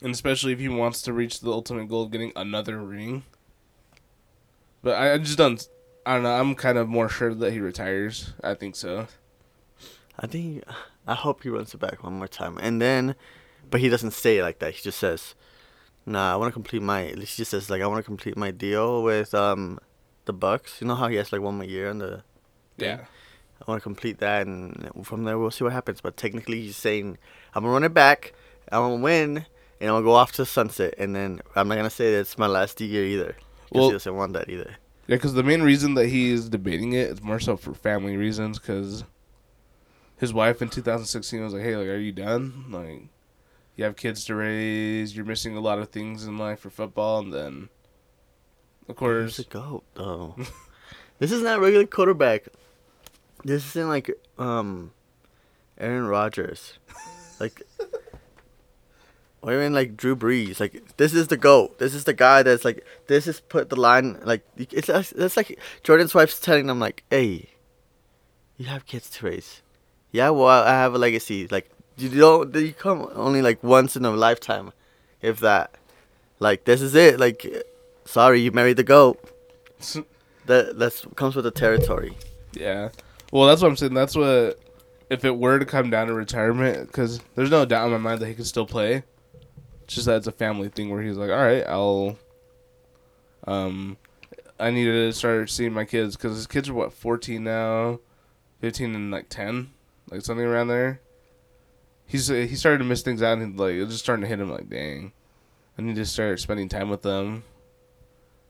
[0.00, 3.24] and especially if he wants to reach the ultimate goal of getting another ring.
[4.82, 5.60] But I, I just don't.
[6.06, 6.30] I don't know.
[6.38, 8.34] I'm kind of more sure that he retires.
[8.44, 9.08] I think so.
[10.16, 10.62] I think
[11.08, 13.16] I hope he runs it back one more time, and then,
[13.68, 14.74] but he doesn't say like that.
[14.74, 15.34] He just says,
[16.06, 18.50] "Nah, I want to complete my." He just says like, "I want to complete my
[18.50, 19.78] deal with um,
[20.24, 22.22] the Bucs." You know how he has like one more year on the.
[22.76, 23.04] Yeah.
[23.60, 26.00] I want to complete that, and from there we'll see what happens.
[26.00, 27.18] But technically, he's saying,
[27.54, 28.34] "I'm gonna run it back.
[28.72, 29.46] I'm gonna win,
[29.80, 32.36] and I'm gonna go off to sunset." And then I'm not gonna say that it's
[32.38, 33.36] my last year either,
[33.68, 34.76] because Well- he doesn't want that either.
[35.06, 38.58] Yeah, because the main reason that he's debating it is more so for family reasons.
[38.58, 39.04] Because
[40.16, 42.66] his wife in 2016 was like, "Hey, like, are you done?
[42.70, 43.08] Like,
[43.76, 45.16] you have kids to raise.
[45.16, 47.68] You're missing a lot of things in life for football." And then,
[48.88, 50.36] of course, the goat though?
[51.18, 52.48] this is not regular quarterback.
[53.44, 54.92] This isn't like um,
[55.78, 56.78] Aaron Rodgers,
[57.40, 57.62] like,
[59.42, 60.60] or even like Drew Brees.
[60.60, 61.78] Like this is the goat.
[61.78, 65.58] This is the guy that's like this is put the line like it's it's like
[65.82, 67.50] Jordan's wife's telling them like, hey,
[68.56, 69.62] you have kids to raise.
[70.12, 71.48] Yeah, well I have a legacy.
[71.48, 74.72] Like you don't you come only like once in a lifetime,
[75.20, 75.74] if that.
[76.38, 77.20] Like this is it.
[77.20, 77.46] Like,
[78.04, 79.18] sorry, you married the goat.
[80.46, 82.16] That that's comes with the territory.
[82.52, 82.88] yeah.
[83.30, 83.94] Well, that's what I'm saying.
[83.94, 84.58] That's what
[85.08, 88.20] if it were to come down to retirement, because there's no doubt in my mind
[88.20, 89.04] that he could still play.
[89.84, 92.18] It's just that it's a family thing where he's like, "All right, I'll."
[93.46, 93.96] Um,
[94.58, 98.00] I need to start seeing my kids because his kids are what 14 now,
[98.60, 99.70] 15 and like 10,
[100.10, 101.00] like something around there.
[102.12, 104.38] He's uh, he started to miss things out and like it's just starting to hit
[104.38, 105.12] him like, dang,
[105.78, 107.42] I need to start spending time with them.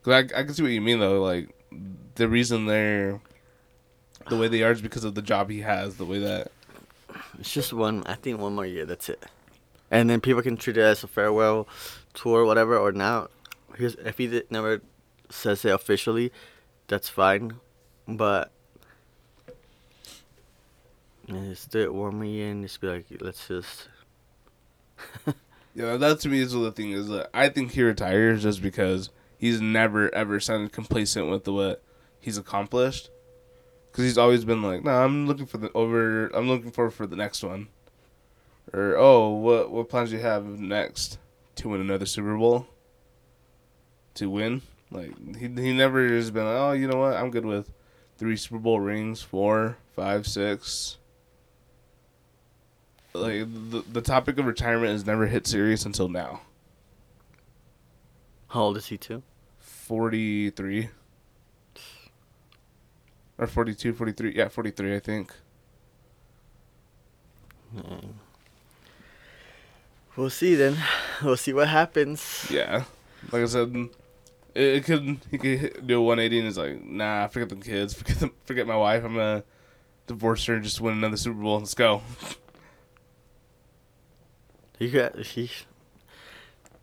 [0.03, 1.23] Cause I I can see what you mean though.
[1.23, 1.55] Like
[2.17, 3.21] the reason they're
[4.29, 5.97] the way they are is because of the job he has.
[5.97, 6.51] The way that
[7.39, 8.03] It's just one.
[8.05, 8.85] I think one more year.
[8.85, 9.23] That's it.
[9.93, 11.69] And then people can treat it as a farewell
[12.15, 12.77] tour, whatever.
[12.77, 13.29] Or now,
[13.79, 14.83] if he never
[15.31, 16.33] says it officially,
[16.89, 17.61] that's fine.
[18.09, 18.51] But
[21.35, 23.89] it one more and just be like, let's just.
[25.75, 29.11] Yeah, that to me is the thing is that I think he retires just because
[29.39, 31.83] he's never ever sounded complacent with what
[32.21, 33.11] he's accomplished.
[33.91, 36.27] Because he's always been like, no, I'm looking for the over.
[36.29, 37.69] I'm looking forward for the next one.
[38.73, 41.19] Or oh, what what plans do you have next
[41.57, 42.67] to win another Super Bowl?
[44.17, 47.47] To win, like he he never has been like, oh, you know what, I'm good
[47.47, 47.73] with
[48.19, 50.99] three Super Bowl rings, four, five, six.
[53.15, 56.41] Like the the topic of retirement has never hit serious until now.
[58.49, 59.23] How old is he too?
[59.61, 60.89] 43
[63.39, 65.33] or 42 43 yeah 43 i think
[67.75, 68.13] Mm.
[70.17, 70.77] We'll see then.
[71.23, 72.47] We'll see what happens.
[72.51, 72.85] yeah
[73.31, 73.75] like i said
[74.55, 77.95] it, it could he could do a 180 and it's like nah forget the kids
[77.95, 79.45] forget forget my wife i'm gonna
[80.07, 82.03] divorce her and just win another super bowl let's go
[84.79, 85.51] He got he.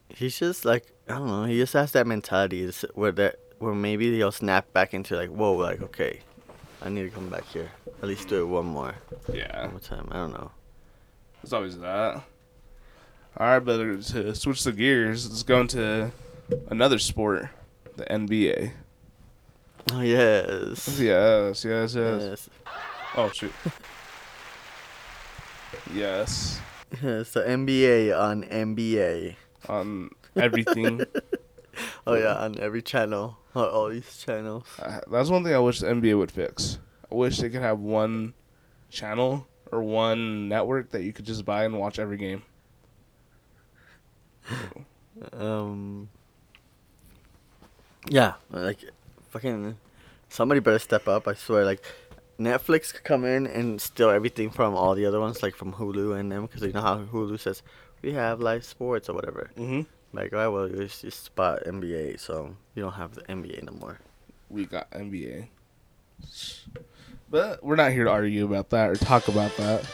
[0.09, 1.43] He's just like I don't know.
[1.45, 5.53] He just has that mentality where that where maybe he'll snap back into like whoa
[5.53, 6.19] like okay,
[6.81, 7.71] I need to come back here.
[8.01, 8.95] At least do it one more
[9.33, 10.07] yeah one more time.
[10.11, 10.51] I don't know.
[11.43, 12.15] it's always that
[13.37, 16.11] all right but to switch the gears let's go into
[16.69, 17.47] another sport
[17.97, 18.71] the nba
[19.91, 20.97] Oh yes.
[20.99, 22.49] yes yes yes Yes.
[23.15, 23.51] oh shoot
[25.93, 26.59] yes
[27.01, 29.35] The NBA on NBA
[29.67, 31.01] on everything.
[32.05, 34.65] Oh yeah, on every channel, on all these channels.
[34.81, 36.77] Uh, that's one thing I wish the NBA would fix.
[37.09, 38.33] I wish they could have one
[38.89, 42.43] channel or one network that you could just buy and watch every game.
[45.33, 46.09] Um.
[48.09, 48.79] Yeah, like,
[49.29, 49.77] fucking,
[50.29, 51.27] somebody better step up.
[51.27, 51.83] I swear, like,
[52.39, 56.17] Netflix could come in and steal everything from all the other ones, like from Hulu
[56.17, 57.61] and them, because you know how Hulu says
[58.01, 59.51] we have live sports or whatever.
[59.57, 59.81] Mm-hmm.
[60.17, 63.73] Like, oh well, you just, just spot NBA, so you don't have the NBA no
[63.73, 63.99] more.
[64.49, 65.47] We got NBA.
[67.29, 69.85] But we're not here to argue about that or talk about that.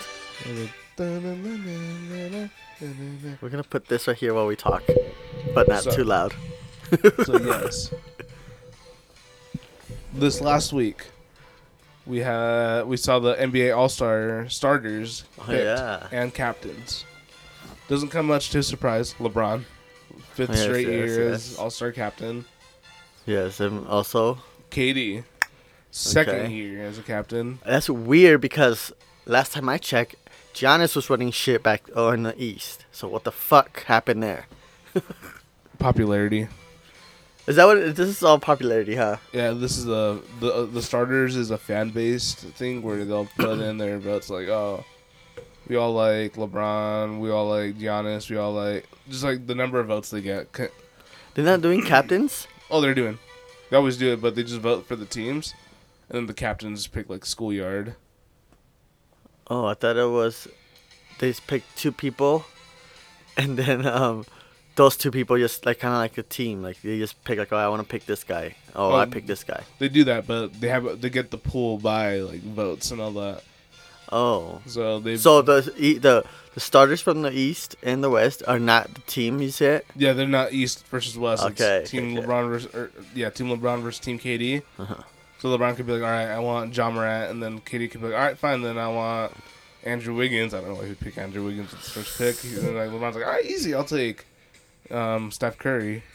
[3.41, 4.83] We're gonna put this right here while we talk,
[5.53, 6.33] but not So- too loud.
[7.25, 7.93] So yes.
[10.13, 11.07] This last week,
[12.05, 16.07] we had we saw the NBA All Star starters Oh, yeah.
[16.11, 17.05] and captains.
[17.87, 19.13] Doesn't come much to surprise.
[19.19, 19.63] LeBron,
[20.33, 21.51] fifth Yes, straight yes, year yes.
[21.51, 22.45] as All Star captain.
[23.25, 24.39] Yes, and also
[24.71, 25.23] KD,
[25.91, 26.53] second Okay.
[26.53, 27.59] year as a captain.
[27.65, 28.91] That's weird because
[29.25, 30.15] last time I checked,
[30.53, 32.85] Giannis was running shit back in the East.
[32.91, 34.45] So what the fuck happened there?
[35.79, 36.47] Popularity.
[37.47, 39.17] Is that what this is all popularity, huh?
[39.31, 43.29] Yeah, this is the the uh, the starters is a fan based thing where they'll
[43.37, 44.83] put in their votes like, oh,
[45.67, 49.79] we all like LeBron, we all like Giannis, we all like just like the number
[49.79, 50.51] of votes they get.
[50.53, 52.47] They're not doing captains.
[52.71, 53.19] Oh, they're doing.
[53.69, 55.53] They always do it, but they just vote for the teams,
[56.09, 57.95] and then the captains pick like schoolyard.
[59.47, 60.47] Oh, I thought it was
[61.19, 62.45] they just picked two people,
[63.37, 64.25] and then um,
[64.75, 66.61] those two people just like kind of like a team.
[66.61, 68.55] Like they just pick like, oh, I want to pick this guy.
[68.75, 69.63] Oh, I Um, pick this guy.
[69.79, 73.11] They do that, but they have they get the pool by like votes and all
[73.11, 73.43] that.
[74.11, 78.59] Oh, So they so the the the starters from the East and the West are
[78.59, 79.83] not the team you said.
[79.95, 81.43] yeah they're not East versus West.
[81.43, 82.25] Okay, it's team okay.
[82.27, 84.61] LeBron versus or, yeah team LeBron versus team KD.
[84.77, 84.95] Uh-huh.
[85.39, 88.01] So LeBron could be like, all right, I want Ja Morant, and then KD could
[88.01, 89.33] be like, all right, fine, then I want
[89.83, 90.53] Andrew Wiggins.
[90.53, 92.43] I don't know why he'd pick Andrew Wiggins as the first pick.
[92.43, 94.25] And then like LeBron's like, all right, easy, I'll take
[94.91, 96.03] um, Steph Curry.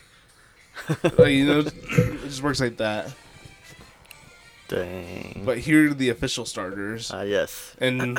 [1.02, 3.12] Like, you know, it just works like that.
[4.68, 5.42] Dang.
[5.44, 7.76] But here are the official starters, Ah, yes.
[7.80, 8.16] and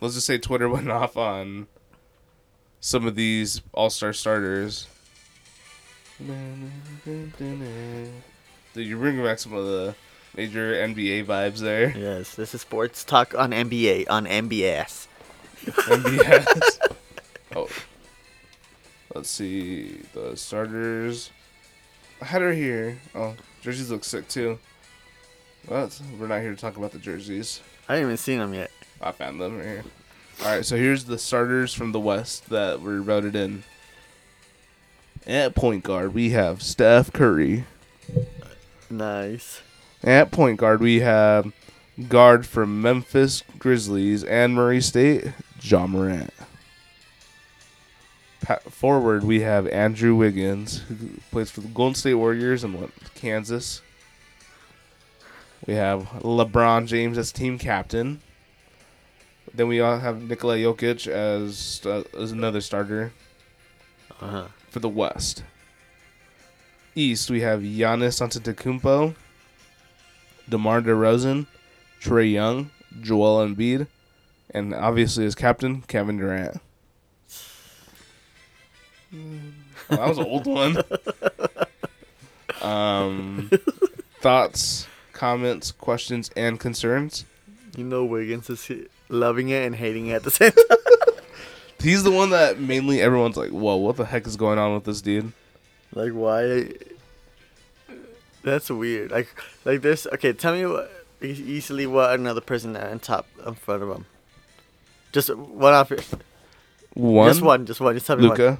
[0.00, 1.68] let's just say Twitter went off on
[2.80, 4.88] some of these All Star starters.
[6.18, 7.26] Did
[8.74, 9.94] you bring back some of the
[10.36, 11.96] major NBA vibes there.
[11.96, 15.06] Yes, this is sports talk on NBA on MBS.
[15.64, 16.92] MBS.
[17.56, 17.68] oh,
[19.14, 21.30] let's see the starters.
[22.20, 22.98] I had her here.
[23.14, 24.58] Oh, jerseys look sick too.
[25.68, 27.60] But we're not here to talk about the jerseys.
[27.88, 28.70] I haven't even seen them yet.
[29.00, 29.84] I found them right here.
[30.40, 33.64] All right, so here's the starters from the West that were voted in.
[35.26, 37.64] At point guard, we have Steph Curry.
[38.90, 39.62] Nice.
[40.02, 41.52] At point guard, we have
[42.08, 46.32] guard from Memphis Grizzlies and Murray State, Ja Morant.
[48.70, 50.96] Forward, we have Andrew Wiggins, who
[51.30, 53.80] plays for the Golden State Warriors and Kansas.
[55.66, 58.20] We have LeBron James as team captain.
[59.54, 63.12] Then we all have Nikola Jokic as uh, as another starter
[64.20, 64.44] Uh huh.
[64.70, 65.44] for the West.
[66.94, 69.14] East, we have Giannis Antetokounmpo,
[70.48, 71.46] DeMar DeRozan,
[72.02, 73.86] Trae Young, Joel Embiid,
[74.50, 76.60] and obviously as captain, Kevin Durant.
[79.12, 80.76] Well, that was an old one.
[82.62, 83.50] Um,
[84.20, 87.24] thoughts, comments, questions, and concerns.
[87.76, 88.70] You know Wiggins is
[89.08, 90.78] loving it and hating it at the same time.
[91.80, 94.84] He's the one that mainly everyone's like, "Whoa, what the heck is going on with
[94.84, 95.32] this dude?"
[95.92, 96.72] like why?
[98.44, 99.10] That's weird.
[99.10, 99.34] Like
[99.64, 100.06] like this.
[100.06, 104.06] Okay, tell me what easily what another person on top in front of him.
[105.10, 105.90] Just one off.
[106.94, 107.66] One, Just one.
[107.66, 107.94] Just one.
[107.94, 108.58] Just tell me one.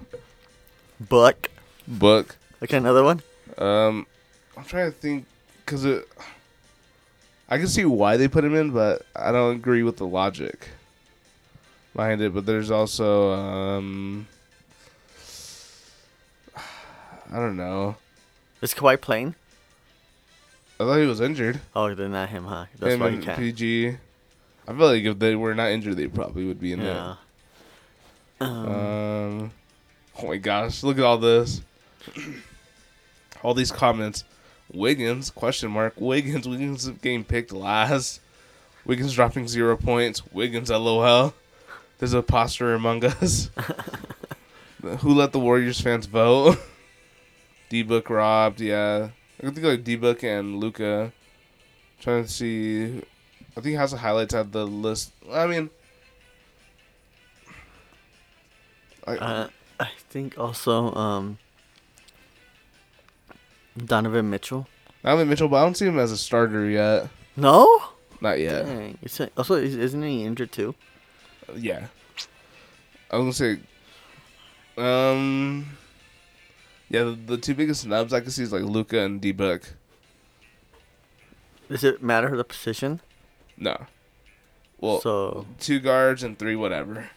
[1.00, 1.50] Buck.
[1.86, 2.36] Book.
[2.62, 3.22] Okay, another one.
[3.58, 4.06] Um,
[4.56, 5.26] I'm trying to think
[5.64, 6.08] because it.
[7.48, 10.68] I can see why they put him in, but I don't agree with the logic
[11.94, 12.32] behind it.
[12.32, 14.26] But there's also, um,
[16.56, 17.96] I don't know.
[18.60, 19.34] Is Kawhi playing?
[20.80, 21.60] I thought he was injured.
[21.76, 22.66] Oh, then not him, huh?
[22.78, 23.38] That's him why and can't.
[23.38, 23.88] PG.
[24.68, 27.16] I feel like if they were not injured, they probably would be in Yeah.
[28.40, 28.48] there.
[28.48, 29.50] Um, Um,
[30.18, 31.62] oh my gosh, look at all this.
[33.42, 34.24] all these comments.
[34.72, 35.94] Wiggins, question mark.
[35.96, 38.20] Wiggins, Wiggins getting picked last.
[38.84, 40.22] Wiggins dropping zero points.
[40.32, 41.34] Wiggins, lol.
[41.98, 43.50] There's a poster among us.
[45.00, 46.58] Who let the Warriors fans vote?
[47.68, 48.60] D Book robbed.
[48.60, 49.10] Yeah,
[49.40, 51.12] I think like D Book and Luka.
[52.00, 52.98] Trying to see,
[53.56, 55.12] I think he has the highlights at the list.
[55.30, 55.70] I mean,
[59.06, 59.48] I, Uh,
[59.82, 61.38] I think also um,
[63.76, 64.66] Donovan Mitchell.
[65.02, 67.08] Donovan Mitchell, but I don't see him as a starter yet.
[67.36, 67.82] No.
[68.20, 68.66] Not yet.
[68.66, 68.98] Dang.
[69.36, 70.74] Also, is- isn't he injured too?
[71.56, 71.86] Yeah.
[73.10, 73.60] I was gonna say,
[74.82, 75.66] um,
[76.88, 79.74] yeah, the, the two biggest snubs I can see is like Luka and D Book.
[81.68, 83.00] Does it matter the position?
[83.58, 83.86] No.
[84.78, 87.10] Well, so two guards and three whatever,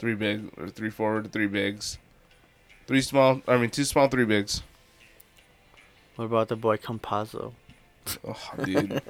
[0.00, 1.98] three big or three forward, three bigs,
[2.86, 3.42] three small.
[3.46, 4.62] I mean, two small, three bigs.
[6.16, 7.52] what about the boy Campazzo?
[8.26, 9.02] Oh, dude.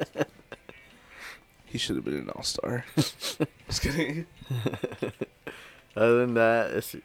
[1.64, 2.84] he should have been an all star.
[2.96, 4.26] Just kidding.
[5.96, 6.96] Other than that, it's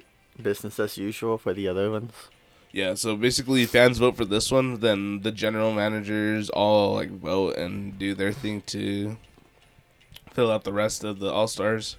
[0.42, 2.12] business as usual for the other ones.
[2.72, 7.56] Yeah, so basically, fans vote for this one, then the general managers all like vote
[7.56, 9.18] and do their thing to
[10.34, 11.98] fill out the rest of the all stars.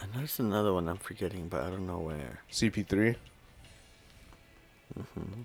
[0.00, 2.40] And there's another one I'm forgetting, but I don't know where.
[2.52, 3.16] CP3,
[4.94, 5.42] hmm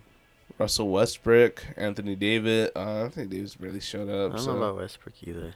[0.59, 2.71] Russell Westbrook, Anthony David.
[2.75, 4.33] Uh, Anthony Davis barely showed up.
[4.33, 5.55] I don't So, know about Westbrook either.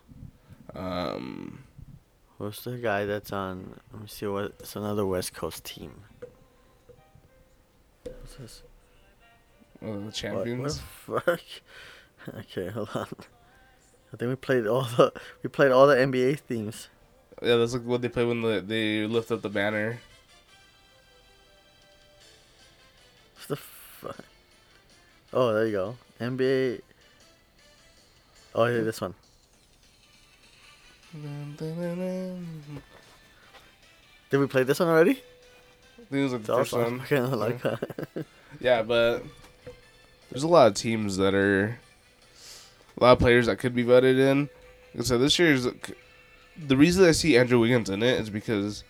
[0.75, 1.63] um,
[2.39, 3.79] Who's the guy that's on?
[3.93, 4.55] Let me see what.
[4.59, 6.03] It's another West Coast team.
[8.03, 8.63] What's this?
[9.79, 10.81] one of the What- champions.
[11.05, 12.35] What, the fuck?
[12.39, 13.07] okay, hold on.
[14.13, 16.87] I think we played all the we played all the NBA themes.
[17.41, 19.99] Yeah, that's like what they play when the, they lift up the banner.
[23.35, 24.25] What the fuck?
[25.33, 25.95] Oh, there you go.
[26.19, 26.81] NBA.
[28.55, 29.13] Oh, yeah, this one.
[34.29, 35.21] Did we play this one already?
[36.09, 36.97] think it was like the first awesome.
[36.97, 37.01] one.
[37.01, 38.25] I kind of like that.
[38.59, 39.23] Yeah, but
[40.31, 41.77] there's a lot of teams that are
[42.97, 44.49] a lot of players that could be voted in.
[45.01, 45.67] So this year's
[46.65, 48.83] the reason I see Andrew Wiggins in it is because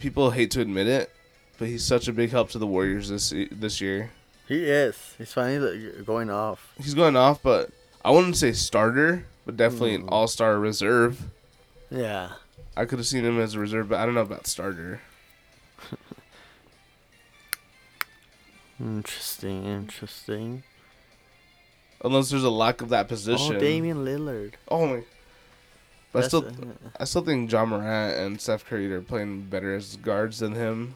[0.00, 1.10] people hate to admit it,
[1.58, 4.10] but he's such a big help to the Warriors this this year.
[4.48, 5.14] he is.
[5.18, 6.72] He's finally going off.
[6.78, 7.70] He's going off, but
[8.04, 10.12] I wouldn't say starter, but definitely an Mm.
[10.12, 11.22] All Star reserve.
[11.90, 12.32] Yeah.
[12.76, 15.00] I could have seen him as a reserve, but I don't know about starter.
[18.80, 19.66] Interesting.
[19.66, 20.62] Interesting.
[22.02, 23.56] Unless there's a lack of that position.
[23.56, 24.54] Oh, Damian Lillard.
[24.68, 25.02] Oh my.
[26.12, 26.50] But I still,
[26.98, 30.94] I still think Ja Morant and Steph Curry are playing better as guards than him.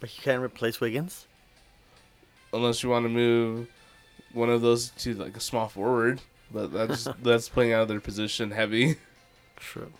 [0.00, 1.26] but he can't replace Wiggins.
[2.52, 3.68] Unless you want to move
[4.32, 8.00] one of those to like a small forward, but that's that's playing out of their
[8.00, 8.96] position heavy.
[9.56, 9.92] True.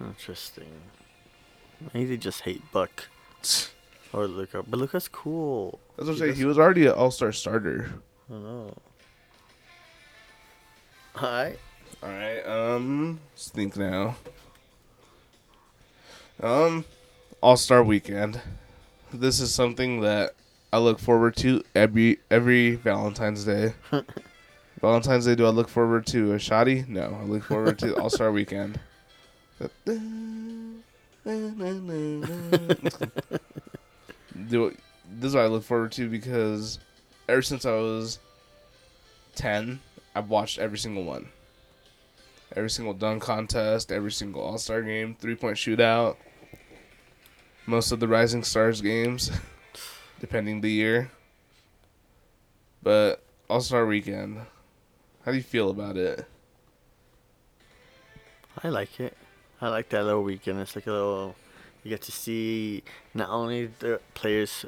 [0.00, 0.70] Interesting.
[1.92, 3.08] Maybe they just hate Buck
[4.12, 4.64] or Luka.
[4.66, 5.78] But Luka's cool.
[5.96, 6.34] That's what I'm He saying.
[6.34, 7.90] He was already an All Star starter.
[8.28, 8.74] I don't know.
[11.16, 11.58] Alright.
[12.02, 12.40] All right.
[12.40, 14.16] Um, let's think now.
[16.42, 16.84] Um,
[17.40, 18.40] All Star Weekend.
[19.12, 20.34] This is something that
[20.72, 23.74] I look forward to every every Valentine's Day.
[24.80, 25.34] Valentine's Day.
[25.34, 26.84] Do I look forward to a shoddy?
[26.88, 28.80] No, I look forward to All Star Weekend.
[34.48, 34.76] Do
[35.10, 36.78] this is what I look forward to because
[37.28, 38.18] ever since I was
[39.34, 39.80] ten,
[40.14, 41.28] I've watched every single one.
[42.56, 46.16] Every single dunk contest, every single All Star game, three point shootout,
[47.66, 49.30] most of the Rising Stars games,
[50.20, 51.10] depending the year.
[52.82, 54.42] But All Star Weekend,
[55.24, 56.26] how do you feel about it?
[58.62, 59.16] I like it.
[59.60, 60.60] I like that little weekend.
[60.60, 61.34] It's like a little.
[61.82, 62.82] You get to see
[63.14, 64.64] not only the players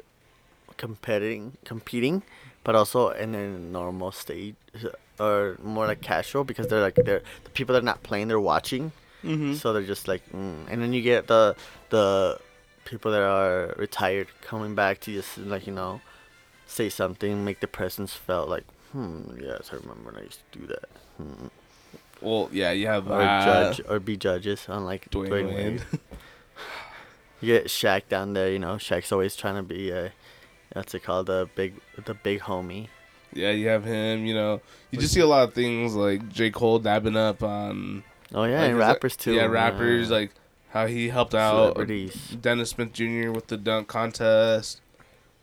[0.75, 2.23] competing, competing,
[2.63, 4.55] but also in a normal stage
[5.19, 8.39] or more like casual because they're like they're the people that are not playing, they're
[8.39, 8.91] watching.
[9.23, 9.55] Mm-hmm.
[9.55, 10.65] So they're just like, mm.
[10.69, 11.55] and then you get the
[11.89, 12.39] the
[12.85, 16.01] people that are retired coming back to just like you know,
[16.65, 20.59] say something, make the presence felt like, hmm, yes, I remember when I used to
[20.59, 20.89] do that.
[21.17, 21.47] Hmm.
[22.21, 23.45] Well, yeah, you have Or that.
[23.45, 25.83] judge or be judges, unlike Dwyane Dwyane, Wade.
[27.39, 28.77] You get Shaq down there, you know.
[28.77, 30.11] Shaq's always trying to be a,
[30.73, 32.87] what's it called, the big, the big homie.
[33.33, 34.25] Yeah, you have him.
[34.25, 34.61] You know,
[34.91, 38.03] you just see a lot of things like J Cole dabbing up on.
[38.33, 39.33] Oh yeah, like, and his, like- rappers too.
[39.33, 40.31] Yeah, rappers like
[40.69, 41.75] how he helped out.
[42.41, 43.31] Dennis Smith Jr.
[43.31, 44.81] with the dunk contest.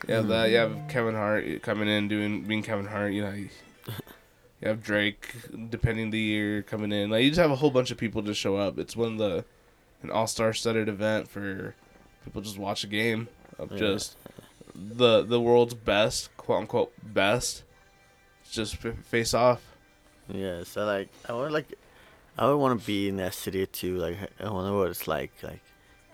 [0.08, 0.50] You have that.
[0.50, 0.88] You have mm-hmm.
[0.88, 3.12] Kevin Hart coming in doing being Kevin Hart.
[3.12, 3.48] You know, you,
[4.60, 5.34] you have Drake
[5.70, 7.10] depending the year coming in.
[7.10, 8.78] Like you just have a whole bunch of people just show up.
[8.78, 9.44] It's one of the
[10.02, 11.74] an all star studded event for
[12.24, 13.28] people just watch a game
[13.58, 13.78] of Yeah.
[13.78, 14.16] just
[14.74, 17.62] the the world's best, quote unquote best,
[18.54, 19.60] just face off.
[20.28, 21.74] Yeah, so like I would like,
[22.38, 23.96] I would want to be in that city too.
[23.98, 25.32] Like I wonder what it's like.
[25.42, 25.60] Like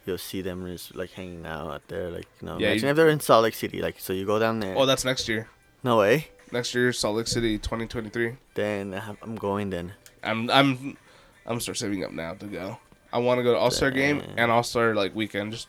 [0.07, 2.11] you'll see them just like hanging out out there.
[2.11, 3.81] Like you know, Yeah, imagine you- if they're in Salt Lake City.
[3.81, 4.77] Like so, you go down there.
[4.77, 5.49] Oh, that's next year.
[5.85, 6.29] no way.
[6.53, 8.37] Next year, Salt Lake City, 2023.
[8.55, 9.71] Then I'm- going.
[9.71, 9.93] Then
[10.25, 10.97] I'm I'm
[11.47, 12.79] I'm start saving up now to go.
[13.13, 15.53] I want to go to All Star game and All Star like weekend.
[15.53, 15.69] Just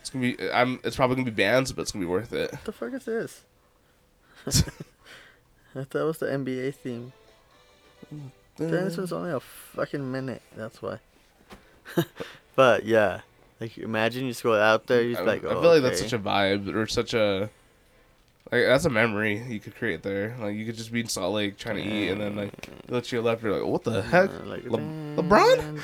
[0.00, 0.50] it's gonna be.
[0.50, 0.80] I'm.
[0.84, 2.52] It's probably gonna be bands, but it's gonna be worth it.
[2.52, 3.42] what the fuck is this?
[5.76, 7.12] I thought it was the NBA theme.
[8.14, 8.30] Mm.
[8.56, 10.42] Then this was only a fucking minute.
[10.56, 10.98] That's why.
[12.56, 13.20] but yeah,
[13.60, 15.02] like imagine you just go out there.
[15.02, 15.44] You I, like.
[15.44, 17.50] I oh, feel like that's such a vibe or such a
[18.52, 20.36] like that's a memory you could create there.
[20.40, 22.94] Like you could just be in Salt Lake trying to eat, and then like you
[22.94, 24.30] look to your left, you're like, what the heck?
[24.46, 24.78] Like, Le-
[25.16, 25.80] LeBron?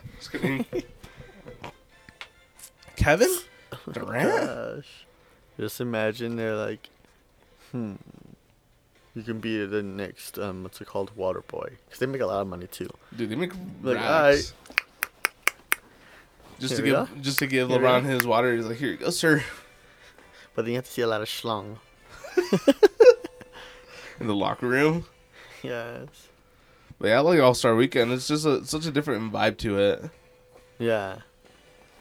[0.18, 0.64] Just kidding.
[2.96, 3.28] Kevin
[3.72, 4.46] Oh Durant.
[4.46, 5.06] Gosh.
[5.58, 6.88] Just imagine they're like,
[7.72, 7.94] hmm,
[9.14, 11.70] you can be the next, um, what's it called, water boy.
[11.86, 12.88] Because they make a lot of money too.
[13.16, 13.52] Dude, they make
[13.82, 14.52] Like, racks.
[16.58, 18.54] Just to Here we give, just to give LeBron his water.
[18.54, 19.42] He's like, here you go, sir.
[20.52, 21.76] But then you have to see a lot of schlong.
[24.20, 25.06] In the locker room.
[25.62, 26.08] Yes.
[26.98, 28.12] But yeah, I like All Star Weekend.
[28.12, 30.10] It's just a, such a different vibe to it.
[30.78, 31.18] Yeah.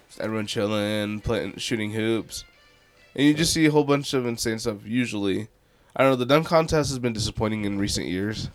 [0.07, 2.43] Just everyone chilling, playing, shooting hoops,
[3.15, 4.77] and you just see a whole bunch of insane stuff.
[4.83, 5.47] Usually,
[5.99, 6.15] I don't know.
[6.15, 8.45] The dunk contest has been disappointing in recent years.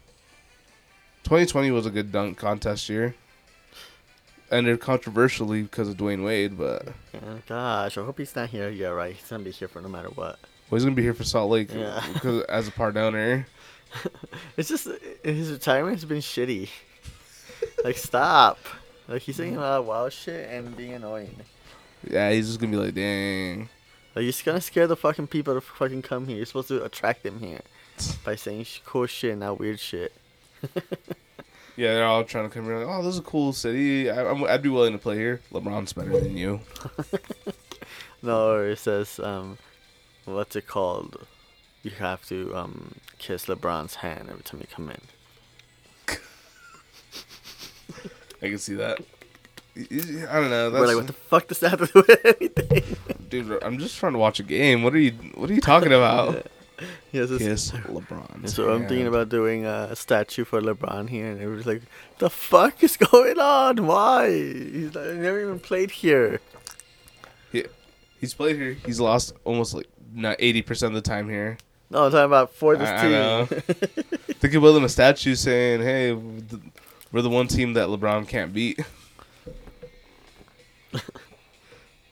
[1.25, 3.15] 2020 was a good dunk contest year.
[4.51, 8.71] Ended controversially because of Dwyane Wade, but Oh, gosh, I hope he's not here.
[8.71, 9.15] Yeah, right.
[9.15, 10.39] He's gonna be here for no matter what.
[10.71, 12.03] well, he's gonna be here for Salt Lake Yeah.
[12.15, 13.47] because as a part owner.
[14.57, 14.89] It's just
[15.23, 16.69] his retirement has been shitty.
[17.85, 18.59] like, stop.
[19.07, 21.37] Like he's saying a lot of wild shit and being annoying.
[22.09, 23.69] Yeah, he's just gonna be like, dang.
[24.15, 26.37] Like you're just gonna scare the fucking people to fucking come here.
[26.37, 27.61] You're supposed to attract them here
[28.25, 30.13] by saying cool shit, and not weird shit.
[31.77, 32.79] Yeah, they're all trying to come here.
[32.79, 34.09] Like, oh, this is a cool city.
[34.09, 35.41] I, I'm, I'd be willing to play here.
[35.53, 36.61] LeBron's better than you.
[38.25, 39.59] No, it says um,
[40.25, 41.27] what's it called?
[41.83, 45.01] You have to um kiss LeBron's hand every time you come in.
[48.41, 49.01] I can see that.
[49.77, 49.81] I
[50.35, 50.71] don't know.
[50.71, 52.97] That's, We're like, what the fuck does that have to do with anything?
[53.29, 54.83] Dude, I'm just trying to watch a game.
[54.83, 56.47] What are you What are you talking about?
[57.13, 58.35] yes, it's, Kiss LeBron.
[58.37, 61.83] And so I'm thinking about doing uh, a statue for LeBron here, and everybody's like,
[62.19, 63.85] "The fuck is going on?
[63.87, 64.31] Why?
[64.31, 66.41] He's not, he never even played here."
[67.51, 67.65] He,
[68.21, 68.77] he's played here.
[68.87, 71.59] He's lost almost like not 80 percent of the time here.
[71.91, 73.11] No, I'm talking about for this I- I team.
[73.13, 73.45] know.
[74.41, 76.13] They could build him a statue saying, "Hey,
[77.11, 78.79] we're the one team that LeBron can't beat."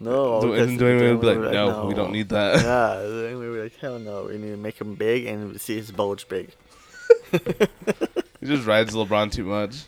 [0.03, 3.39] No, and Dwyane Wade would be like, we're "No, we don't need that." yeah, then
[3.39, 6.27] we were like, hell no, we need to make him big and see his bulge
[6.29, 6.51] big.
[7.31, 9.85] he just rides LeBron too much.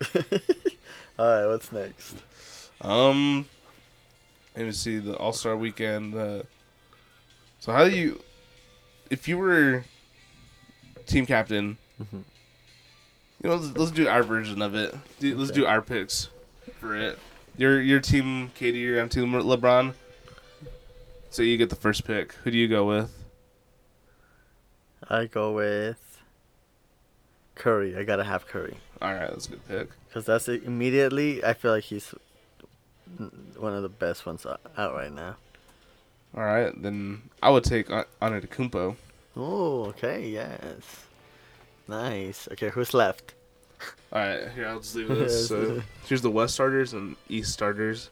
[1.18, 2.16] All right, what's next?
[2.80, 3.46] Um,
[4.56, 6.14] let me see the All Star Weekend.
[6.14, 6.42] Uh,
[7.60, 8.22] so how do you,
[9.10, 9.84] if you were
[11.06, 12.22] team captain, Mhm.
[13.42, 14.94] you know, let's, let's do our version of it.
[15.20, 15.60] Let's Okay.
[15.60, 16.28] do our picks
[16.80, 17.18] for it.
[17.56, 18.74] Your your team, KD.
[18.74, 19.94] Your I'm team LeBron.
[21.30, 22.32] So you get the first pick.
[22.44, 23.12] Who do you go with?
[25.08, 26.20] I go with
[27.54, 27.96] Curry.
[27.96, 29.88] I gotta have Curry All right, that's a good pick.
[30.08, 30.64] because that's it.
[30.64, 31.44] immediately.
[31.44, 32.14] I feel like he's
[33.56, 35.36] one of the best ones out right now.
[36.36, 38.96] All right, then I would take An- Antetokounmpo.
[39.36, 41.04] Oh, okay, yes,
[41.86, 42.48] nice.
[42.52, 43.34] Okay, who's left?
[44.12, 45.48] All right, here I'll just leave this.
[45.48, 48.10] So here's the West starters and East starters.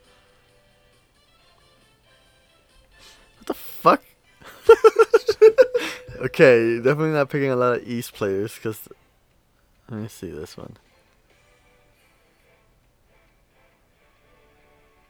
[3.38, 4.02] What the fuck?
[6.20, 8.88] okay, definitely not picking a lot of East players because.
[9.90, 10.78] Let me see this one.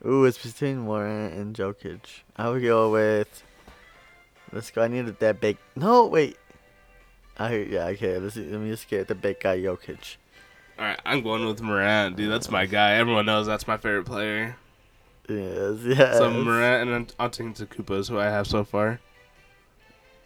[0.07, 2.22] Ooh, it's between Warren and Jokic.
[2.36, 3.42] I would go with.
[4.52, 4.82] Let's go.
[4.82, 5.57] I need that big.
[5.76, 6.36] No, wait.
[7.38, 8.18] I yeah okay.
[8.18, 10.16] Let's let me just get the big guy Jokic.
[10.79, 12.31] All right, I'm going with Morant, dude.
[12.31, 12.95] That's my guy.
[12.95, 14.57] Everyone knows that's my favorite player.
[15.29, 16.18] Yes, yes.
[16.18, 19.01] So Morant and Antetokounmpo is who I have so far.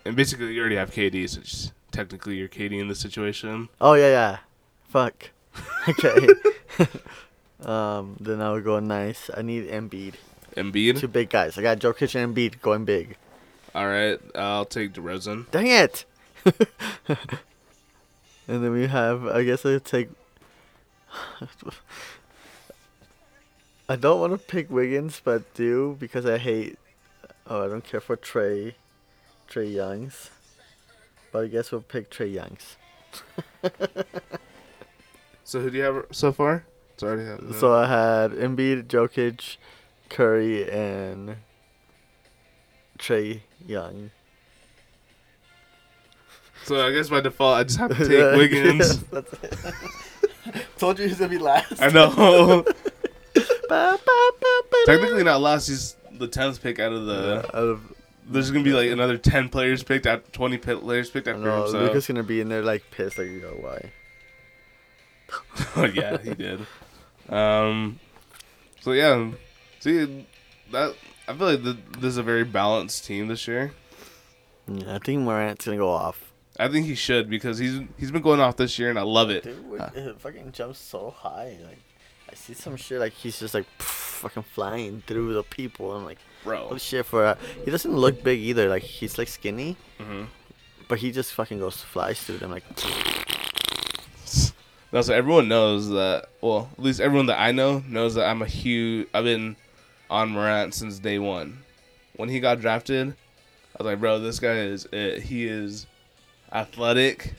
[0.05, 3.69] And basically, you already have KD, so just technically you're KD in this situation.
[3.81, 4.39] Oh yeah, yeah.
[4.89, 5.31] Fuck.
[5.89, 6.29] Okay.
[7.63, 9.31] um, then I would go nice.
[9.35, 10.15] I need Embiid.
[10.55, 10.99] Embiid.
[11.01, 11.57] Two big guys.
[11.59, 13.17] I got Jokic and Embiid going big.
[13.75, 15.51] All right, I'll take DeRozan.
[15.51, 16.05] Dang it!
[16.45, 17.17] and
[18.47, 19.27] then we have.
[19.27, 20.11] I guess I take.
[23.89, 26.79] I don't want to pick Wiggins, but do because I hate.
[27.47, 28.75] Oh, I don't care for Trae,
[29.51, 30.31] Trae Youngs,
[31.33, 32.77] but I guess we'll pick Trae Youngs.
[35.49, 36.67] So who do you have so far?
[36.93, 39.57] It's already have, So I had Embiid, Jokic,
[40.11, 41.37] Curry, and
[42.99, 44.11] Trae Young.
[46.65, 49.03] so I guess by default I just have to take Wiggins.
[49.05, 49.55] That's it.
[50.79, 51.81] Told you he's gonna be last.
[51.81, 52.65] I know.
[53.69, 55.69] Ba, ba, ba, ba, Technically not last.
[55.69, 57.47] He's the tenth pick out of the.
[57.55, 57.93] Out of,
[58.27, 61.65] There's gonna be like another ten players picked out, twenty players picked I after know,
[61.67, 61.71] him.
[61.71, 63.93] So Luka's gonna be in there like pissed, like, yo, why?
[65.77, 66.67] oh yeah, he did.
[67.29, 68.01] Um,
[68.81, 69.31] so yeah,
[69.81, 70.27] see
[70.73, 70.95] that
[71.29, 73.73] I feel like the, this is a very balanced team this year.
[74.67, 76.28] Yeah, I think Morant's gonna go off.
[76.59, 79.31] I think he should because he's he's been going off this year and I love
[79.31, 79.45] it.
[79.45, 79.91] Dude, Uh.
[79.95, 81.57] it fucking jumps so high.
[81.65, 81.79] Like,
[82.31, 85.93] I see some shit like he's just like fucking flying through the people.
[85.93, 87.07] I'm like, Bro, holy shit!
[87.07, 88.69] For uh, he doesn't look big either.
[88.69, 90.25] Like he's like skinny, hmm
[90.89, 92.51] but he just fucking goes flies through them.
[92.51, 92.65] Like,
[94.93, 96.27] no, so everyone knows that.
[96.41, 99.07] Well, at least everyone that I know knows that I'm a huge.
[99.15, 99.57] I've been
[100.11, 101.59] on Morant since day one.
[102.17, 105.23] When he got drafted, I was like, bro, this guy is it.
[105.23, 105.87] He is
[106.53, 107.35] athletic,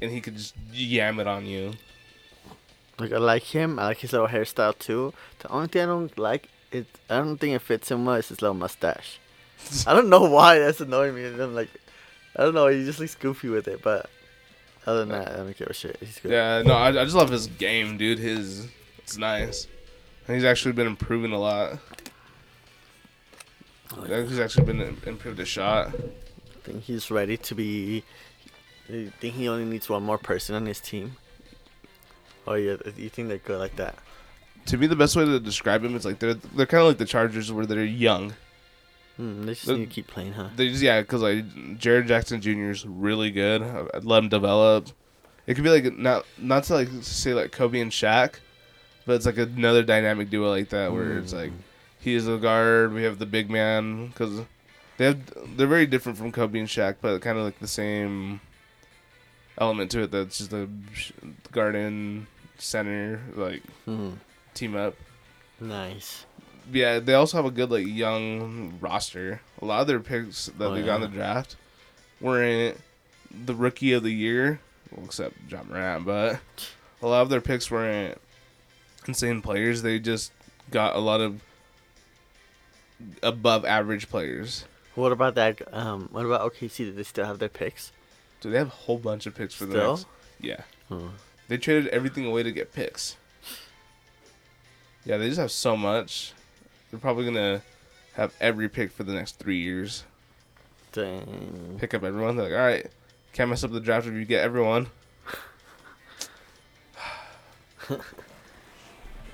[0.00, 1.72] and he could just yam it on you.
[2.98, 3.78] like I like him.
[3.78, 5.12] I like his little hairstyle too.
[5.40, 8.16] The only thing I don't like it, I don't think it fits him well.
[8.16, 9.18] Is his little mustache.
[9.86, 11.24] I don't know why that's annoying me.
[11.26, 11.70] I'm like,
[12.36, 12.68] I don't know.
[12.68, 14.08] He just looks goofy with it, but.
[14.86, 15.98] Other than that, I don't give a shit.
[16.00, 16.32] He's good.
[16.32, 18.18] Yeah, no, I, I just love his game, dude.
[18.18, 18.66] His
[18.96, 19.66] it's nice.
[20.26, 21.78] And he's actually been improving a lot.
[24.06, 25.92] He's actually been im- improved his shot.
[26.62, 28.04] I think he's ready to be.
[28.88, 31.16] I think he only needs one more person on his team.
[32.46, 33.96] Oh yeah, you think they're good like that?
[34.66, 36.98] To me, the best way to describe him is like they're they're kind of like
[36.98, 38.34] the Chargers, where they're young.
[39.16, 40.48] Hmm, they just The- need to keep playing, huh?
[40.56, 41.44] They just yeah, because like
[41.78, 42.70] Jaren Jackson Jr.
[42.70, 43.62] is really good.
[43.62, 44.88] I'd let him develop.
[45.46, 48.34] It could be like not not to like say like Kobe and Shaq,
[49.06, 51.52] but it's like another dynamic duo like that where it's like
[52.00, 54.40] he is the guard, we have the big man because
[55.00, 58.42] they have they're very different from Kobe and Shaq, but kind of like the same
[59.56, 60.10] element to it.
[60.10, 60.68] That's just the
[61.50, 62.26] garden
[62.58, 64.10] center like Hmm,
[64.52, 64.94] team up.
[65.58, 66.26] nice.
[66.70, 69.40] Yeah, they also have a good like young roster.
[69.62, 71.56] A lot of their picks that Oh, they got in the draft
[72.20, 72.76] weren't
[73.46, 74.60] the rookie of the year,
[74.94, 76.38] well, except Ja Morant, but
[77.00, 78.18] a lot of their picks weren't
[79.08, 79.80] insane players.
[79.80, 80.30] They just
[80.70, 81.40] got a lot of
[83.22, 84.64] above average players.
[84.94, 85.60] What about that?
[85.72, 86.76] Um, what about OKC?
[86.78, 87.92] Do they still have their picks?
[88.40, 89.92] So they have a whole bunch of picks for the Still?
[89.96, 90.06] next.
[90.40, 91.08] Yeah, Hmm.
[91.48, 93.16] they traded everything away to get picks.
[95.04, 96.32] Yeah, they just have so much.
[96.90, 97.62] They're probably gonna
[98.14, 100.04] have every pick for the next three years.
[100.92, 101.76] Dang.
[101.78, 102.36] pick up everyone.
[102.36, 102.86] They're like, all right,
[103.32, 104.88] can't mess up the draft if you get everyone.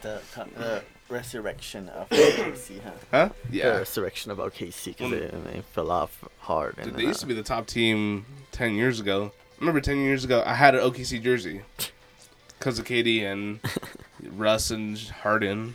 [0.07, 0.21] The,
[0.59, 2.91] the resurrection of OKC, huh?
[3.11, 3.29] Huh?
[3.51, 3.69] The Yeah.
[3.79, 6.77] resurrection of OKC because they, they fell off hard.
[6.77, 9.33] Dude, And, they used to uh, be the top team 10 years ago.
[9.35, 11.63] I remember 10 years ago, I had an OKC jersey
[12.59, 13.61] because of KD and
[14.23, 15.75] Russ and Harden.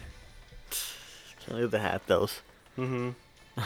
[1.39, 2.41] Can't believe they had those.
[2.75, 3.09] hmm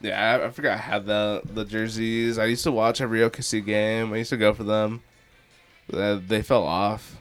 [0.00, 2.38] yeah, I, I forgot I had the, the jerseys.
[2.38, 4.12] I used to watch every OKC game.
[4.12, 5.02] I used to go for them.
[5.92, 7.16] Uh, they fell off.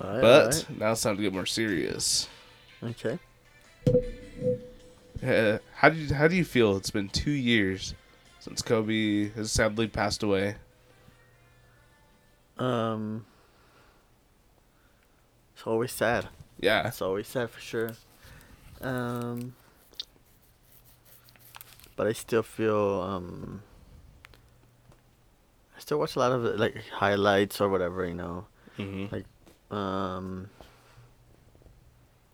[0.00, 2.28] Alright, But now it's time to get more serious.
[2.82, 3.18] okay.
[5.22, 6.76] Uh, how do you how do you feel?
[6.78, 7.94] It's been two years
[8.38, 10.56] since Kobe has sadly passed away.
[12.56, 13.26] Um,
[15.54, 16.28] it's always sad.
[16.58, 17.92] Yeah, It's always sad for sure.
[18.80, 19.54] Um,
[21.96, 23.62] but I still feel um.
[25.76, 28.46] I still watch a lot of like highlights or whatever you know.
[28.76, 29.26] hmm Like,
[29.70, 30.50] Um.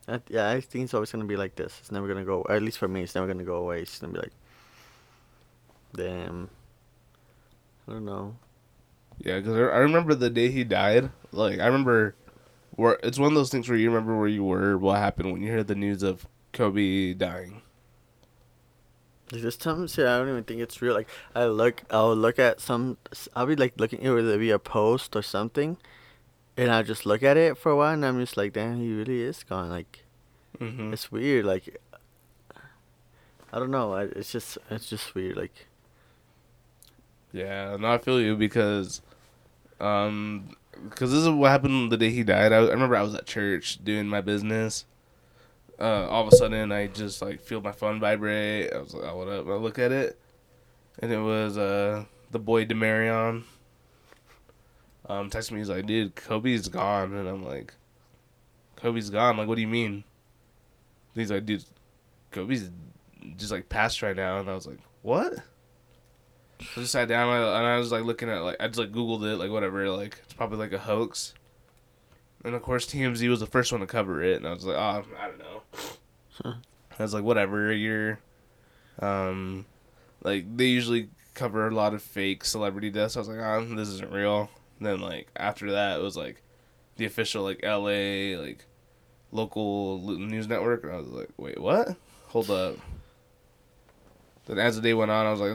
[0.08, 1.78] I, yeah, I think it's always gonna be like this.
[1.80, 2.46] It's never gonna go.
[2.48, 3.82] At least for me, it's never gonna go away.
[3.82, 4.32] It's gonna be like,
[5.94, 6.48] damn.
[7.88, 8.36] I don't know.
[9.18, 9.38] yeah.
[9.38, 11.10] Because I remember the day he died.
[11.32, 12.14] Like I remember,
[12.76, 15.42] where it's one of those things where you remember where you were, what happened when
[15.42, 17.62] you heard the news of Kobe dying.
[19.28, 20.94] This time, yeah, I don't even think it's real.
[20.94, 22.96] Like I look, I'll look at some.
[23.34, 25.78] I'll be like looking, it would be a post or something,
[26.56, 28.92] and I just look at it for a while, and I'm just like, damn, he
[28.92, 29.70] really is gone.
[29.70, 30.04] Like
[30.58, 31.44] hmm it's weird.
[31.46, 31.78] Like
[33.52, 33.94] I don't know.
[33.94, 35.36] It's just, it's just weird.
[35.36, 35.66] Like
[37.32, 39.02] Yeah, no, I feel you because,
[39.80, 42.52] um, because this is what happened the day he died.
[42.52, 44.86] I, I remember I was at church doing my business,
[45.80, 48.72] uh, all of a sudden I just like feel my phone vibrate.
[48.72, 49.46] I was like, oh, what up?
[49.48, 50.18] I look at it,
[51.00, 53.44] and it was uh the boy Demarion.
[55.08, 55.58] Um, texted me.
[55.58, 57.74] He's like, dude, Kobe's gone, and I'm like,
[58.76, 59.36] Kobe's gone.
[59.36, 60.04] Like, what do you mean?
[61.14, 61.64] He's like, dude,
[62.30, 62.70] Kobe's
[63.36, 65.34] just like passed right now, and I was like, what?
[66.60, 68.90] So I just sat down and I was like looking at like I just like
[68.90, 71.34] googled it like whatever like it's probably like a hoax.
[72.44, 74.76] And of course TMZ was the first one to cover it, and I was like,
[74.76, 75.62] oh, I don't know.
[76.42, 76.54] Huh.
[76.98, 77.72] I was like, whatever.
[77.72, 78.18] You're,
[79.00, 79.66] um,
[80.22, 83.16] like they usually cover a lot of fake celebrity deaths.
[83.16, 84.48] I was like, oh, this isn't real.
[84.78, 86.42] And then like after that, it was like
[86.96, 88.36] the official like L.A.
[88.36, 88.66] like
[89.32, 91.96] local news network, and I was like, wait, what?
[92.28, 92.76] Hold up.
[94.46, 95.50] Then as the day went on, I was like,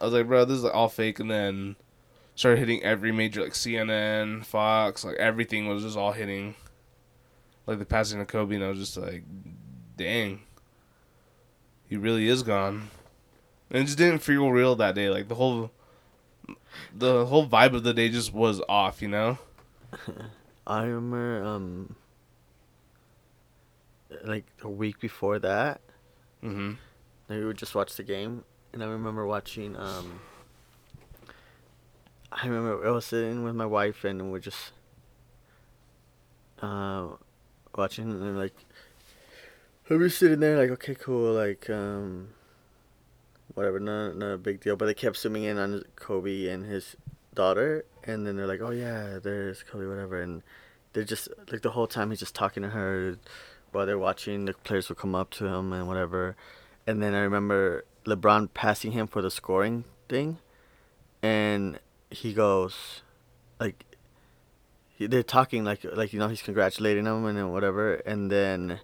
[0.00, 1.18] I was like, bro, this is like, all fake.
[1.18, 1.76] And then
[2.34, 6.54] started hitting every major like CNN, Fox, like everything was just all hitting.
[7.66, 9.24] Like the passing of Kobe, and I was just like,
[9.96, 10.42] dang,
[11.88, 12.90] he really is gone.
[13.70, 15.10] And it just didn't feel real that day.
[15.10, 15.72] Like the whole,
[16.94, 19.38] the whole vibe of the day just was off, you know.
[20.66, 21.96] I remember um
[24.24, 25.80] like a week before that,
[26.42, 26.72] Mm-hmm.
[27.28, 29.76] we would just watch the game, and I remember watching.
[29.76, 30.20] Um,
[32.30, 34.72] I remember I was sitting with my wife, and we're just
[36.62, 37.08] uh,
[37.74, 38.54] watching, and like
[39.88, 42.28] we were sitting there, like okay, cool, like um,
[43.56, 44.76] whatever, not not a big deal.
[44.76, 46.94] But they kept zooming in on Kobe and his
[47.34, 50.42] daughter, and then they're like, oh yeah, there's Kobe, whatever, and
[50.92, 53.18] they're just like the whole time he's just talking to her
[53.72, 54.44] while they're watching.
[54.44, 56.36] The players will come up to him and whatever.
[56.86, 60.38] And then I remember LeBron passing him for the scoring thing,
[61.22, 61.80] and
[62.10, 63.02] he goes,
[63.58, 63.84] like,
[64.96, 68.80] he- they're talking like like you know he's congratulating him and whatever, and then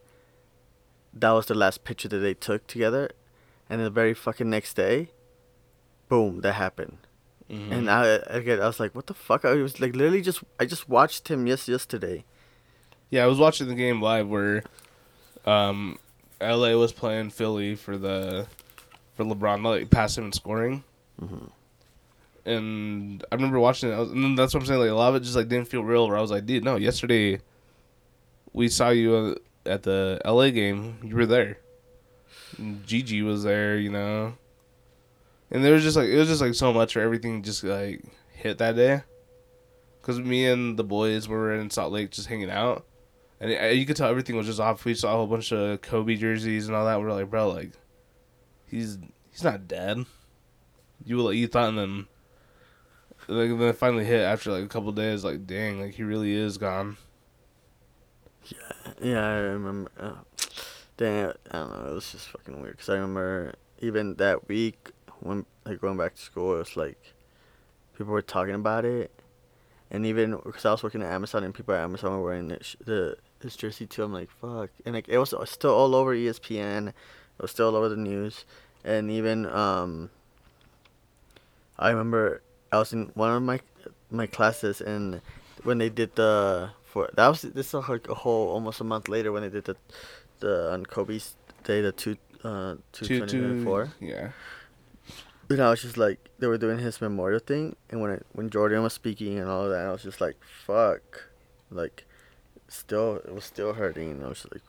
[1.14, 3.10] that was the last picture that they took together,
[3.68, 5.10] and the very fucking next day,
[6.08, 6.98] boom, that happened.
[7.50, 7.72] Mm-hmm.
[7.72, 9.44] And I again I was like, what the fuck?
[9.44, 12.24] I was like literally just I just watched him yes yesterday.
[13.10, 14.62] Yeah, I was watching the game live where
[15.44, 15.98] um,
[16.40, 18.46] LA was playing Philly for the
[19.14, 20.82] for LeBron, like passing and scoring.
[21.20, 21.50] Mhm.
[22.44, 24.80] And I remember watching it, I was, and then that's what I'm saying.
[24.80, 26.08] Like a lot of it just like didn't feel real.
[26.08, 27.40] Where I was like, dude, no, yesterday
[28.52, 29.14] we saw you
[29.66, 30.98] uh, at the LA game.
[31.04, 31.58] You were there.
[32.58, 34.34] And Gigi was there, you know.
[35.50, 38.02] And there was just like it was just like so much for everything just like
[38.32, 39.02] hit that day.
[40.02, 42.84] Cause me and the boys were in Salt Lake just hanging out,
[43.38, 44.84] and it, you could tell everything was just off.
[44.84, 47.00] We saw a whole bunch of Kobe jerseys and all that.
[47.00, 47.70] We're like, bro, like,
[48.66, 48.98] he's
[49.30, 50.04] he's not dead.
[51.04, 52.06] You you thought, and then
[53.28, 55.24] like then it finally hit after like a couple days.
[55.24, 56.96] Like, dang, like he really is gone.
[59.00, 59.90] Yeah, I remember.
[59.98, 60.12] Uh,
[61.02, 61.90] dang, I don't know.
[61.90, 62.78] It was just fucking weird.
[62.78, 66.98] Cause I remember even that week when like going back to school, it was like
[67.96, 69.10] people were talking about it,
[69.90, 73.16] and even because I was working at Amazon and people at Amazon were wearing the,
[73.40, 74.04] the jersey too.
[74.04, 76.88] I'm like, fuck, and like it was still all over ESPN.
[76.88, 76.94] It
[77.40, 78.44] was still all over the news,
[78.84, 80.10] and even um.
[81.78, 83.58] I remember I was in one of my
[84.10, 85.20] my classes and
[85.64, 89.08] when they did the for that was this was like a whole almost a month
[89.08, 89.76] later when they did the
[90.42, 93.88] the on Kobe's day the two uh two Two twenty two four.
[94.00, 94.30] Yeah.
[95.48, 98.48] And I was just like they were doing his memorial thing, and when it, when
[98.50, 101.28] Jordan was speaking and all that, I was just like, "Fuck,"
[101.70, 102.06] like,
[102.68, 104.12] still it was still hurting.
[104.12, 104.62] And I was just like,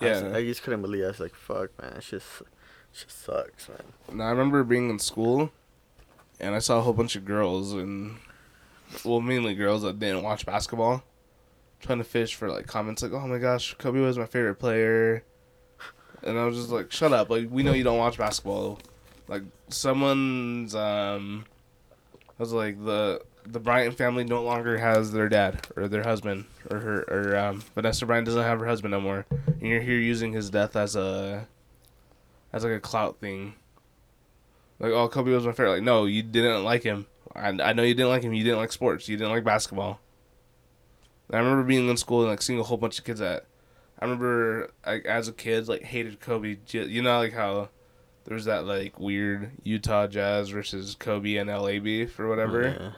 [0.00, 0.36] I, was- Yeah.
[0.36, 1.02] I just couldn't believe.
[1.02, 1.06] It.
[1.06, 2.46] I was like, "Fuck, man, it's just, it
[2.92, 5.50] just sucks, man." Now I remember being in school,
[6.38, 8.16] and I saw a whole bunch of girls and,
[9.06, 11.02] well, mainly girls that didn't watch basketball,
[11.80, 15.24] trying to fish for like comments like, "Oh my gosh, Kobe was my favorite player,"
[16.22, 17.30] and I was just like, "Shut up!
[17.30, 18.78] Like we know you don't watch basketball."
[19.28, 21.44] Like someone's um,
[22.28, 26.44] I was like the the Bryant family no longer has their dad or their husband
[26.70, 29.98] or her or um, Vanessa Bryant doesn't have her husband no more, and you're here
[29.98, 31.46] using his death as a
[32.52, 33.54] as like a clout thing.
[34.78, 35.74] Like, oh, Kobe was my favorite.
[35.74, 37.06] Like, no, you didn't like him.
[37.34, 38.32] I, I know you didn't like him.
[38.32, 39.08] You didn't like sports.
[39.08, 40.00] You didn't like basketball.
[41.32, 43.46] I remember being in school and like seeing a whole bunch of kids that
[43.98, 46.56] I remember like as a kid like hated Kobe.
[46.66, 47.68] You know like how
[48.24, 52.62] there was that like weird Utah Jazz versus Kobe and LA beef or whatever.
[52.62, 52.90] Yeah.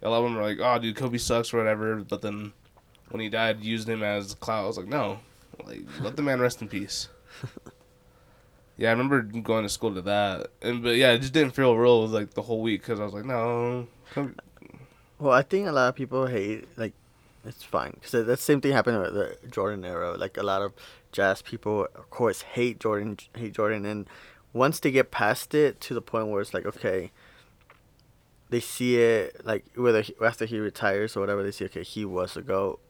[0.00, 1.96] A lot of them were like, oh, dude, Kobe sucks or whatever.
[1.96, 2.52] But then
[3.10, 4.64] when he died, used him as clout.
[4.64, 5.18] I was like, no,
[5.64, 7.08] like let the man rest in peace.
[8.76, 11.76] yeah, I remember going to school to that, and but yeah, it just didn't feel
[11.76, 14.34] real like the whole week because I was like, no, Kobe.
[15.18, 16.92] Well, I think a lot of people hate like
[17.48, 20.16] it's fine because the same thing happened with the Jordan era.
[20.16, 20.72] Like a lot of
[21.12, 24.06] jazz people, of course, hate Jordan, hate Jordan, and
[24.52, 27.10] once they get past it to the point where it's like okay,
[28.50, 32.04] they see it like whether he, after he retires or whatever, they see okay he
[32.04, 32.80] was a goat.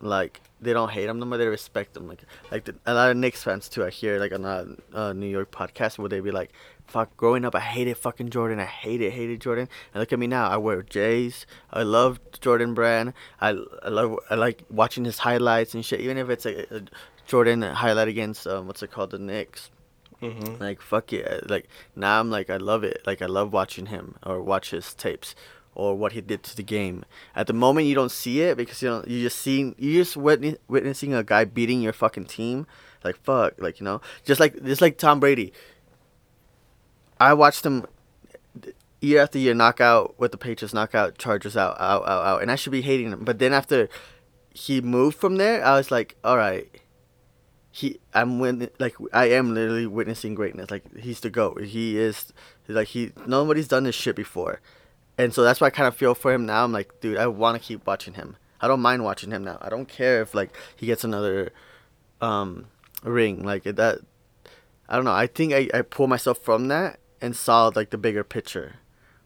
[0.00, 2.08] Like they don't hate him no more, they respect him.
[2.08, 3.84] Like like the, a lot of Knicks fans too.
[3.84, 6.52] I hear like on a uh, New York podcast where they be like,
[6.88, 8.58] "Fuck, growing up, I hated fucking Jordan.
[8.58, 9.68] I hated hated Jordan.
[9.92, 10.48] And look at me now.
[10.48, 11.46] I wear J's.
[11.70, 13.12] I love Jordan Brand.
[13.40, 13.50] I,
[13.82, 16.00] I love I like watching his highlights and shit.
[16.00, 16.82] Even if it's a, a
[17.26, 19.70] Jordan highlight against um, what's it called, the Knicks."
[20.22, 20.60] Mm-hmm.
[20.60, 23.02] Like fuck it, like now I'm like I love it.
[23.06, 25.36] Like I love watching him or watch his tapes
[25.78, 27.04] or what he did to the game.
[27.36, 30.16] At the moment, you don't see it because you know you just seeing you just
[30.16, 32.66] witness, witnessing a guy beating your fucking team.
[33.04, 35.52] Like fuck, like you know, just like just like Tom Brady.
[37.20, 37.86] I watched him
[39.00, 42.42] year after year knock out with the Patriots, knock out Chargers out, out, out, out,
[42.42, 43.24] and I should be hating him.
[43.24, 43.88] But then after
[44.52, 46.68] he moved from there, I was like, all right
[47.78, 50.68] he I'm when like I am literally witnessing greatness.
[50.68, 51.62] Like he's the goat.
[51.62, 52.32] He is
[52.66, 54.60] like he nobody's done this shit before,
[55.16, 56.64] and so that's why I kind of feel for him now.
[56.64, 58.36] I'm like, dude, I want to keep watching him.
[58.60, 59.58] I don't mind watching him now.
[59.60, 61.52] I don't care if like he gets another
[62.20, 62.66] um
[63.04, 64.00] ring like that.
[64.88, 65.12] I don't know.
[65.12, 68.76] I think I I pull myself from that and saw like the bigger picture,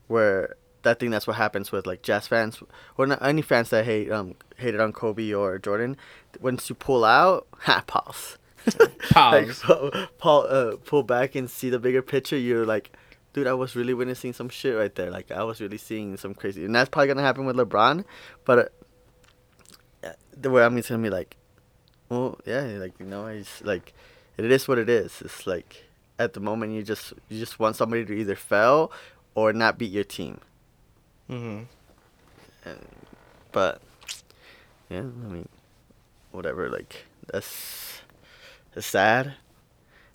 [0.07, 2.63] where I think that's what happens with like jazz fans
[2.97, 5.97] or not any fans that hate um hated on Kobe or Jordan.
[6.41, 8.39] Once you pull out, ha, pause.
[9.11, 9.65] Pause.
[9.69, 12.39] like, pull, uh, pull back and see the bigger picture.
[12.39, 12.93] You're like,
[13.33, 15.11] dude, I was really witnessing some shit right there.
[15.11, 18.05] Like, I was really seeing some crazy, and that's probably gonna happen with LeBron.
[18.45, 18.73] But
[20.05, 21.37] uh, the way I'm gonna be like,
[22.09, 23.95] well, yeah, like you know, it's like,
[24.37, 25.21] it is what it is.
[25.23, 25.85] It's like
[26.23, 28.93] at the moment you just you just want somebody to either fail
[29.35, 30.41] or not beat your team.
[31.29, 31.67] Mhm.
[32.65, 32.79] And,
[33.51, 33.81] but
[34.89, 35.49] yeah, I mean,
[36.31, 36.69] whatever.
[36.69, 38.03] Like that's
[38.75, 39.27] that's sad.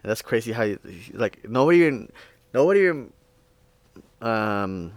[0.04, 0.80] And that's crazy how you
[1.14, 2.12] like nobody even
[2.54, 3.12] nobody even
[4.22, 4.94] um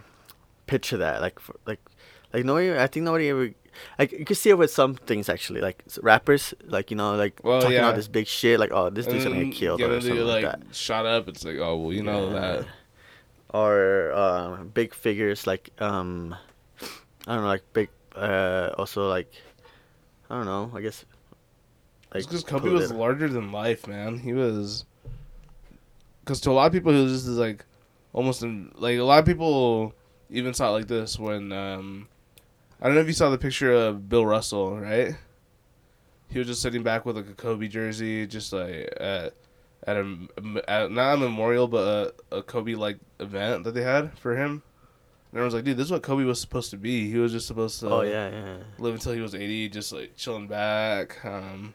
[0.67, 1.79] picture that like for, like
[2.33, 3.49] like nobody I think nobody ever
[3.99, 7.39] like you can see it with some things actually like rappers like you know like
[7.43, 7.83] well, talking yeah.
[7.83, 10.59] about this big shit like oh this dude's gonna get killed or something like, like
[10.59, 10.75] that.
[10.75, 12.39] shot up it's like oh well you know yeah.
[12.39, 12.65] that
[13.53, 16.35] or uh, big figures like um
[17.27, 19.31] I don't know like big uh also like
[20.29, 21.05] I don't know I guess
[22.13, 24.17] like, because Kobe was larger than life, man.
[24.17, 24.85] He was.
[26.19, 27.65] Because to a lot of people, he was just like,
[28.13, 29.93] almost in, like a lot of people
[30.29, 32.07] even saw it like this when um,
[32.81, 35.15] I don't know if you saw the picture of Bill Russell, right?
[36.29, 39.35] He was just sitting back with like a Kobe jersey, just like at
[39.85, 40.17] at a
[40.67, 44.63] at, not a memorial, but a, a Kobe like event that they had for him.
[45.31, 47.09] And everyone's like, dude, this is what Kobe was supposed to be.
[47.11, 47.89] He was just supposed to.
[47.89, 48.57] Oh yeah, yeah.
[48.79, 51.23] Live until he was eighty, just like chilling back.
[51.23, 51.73] Um,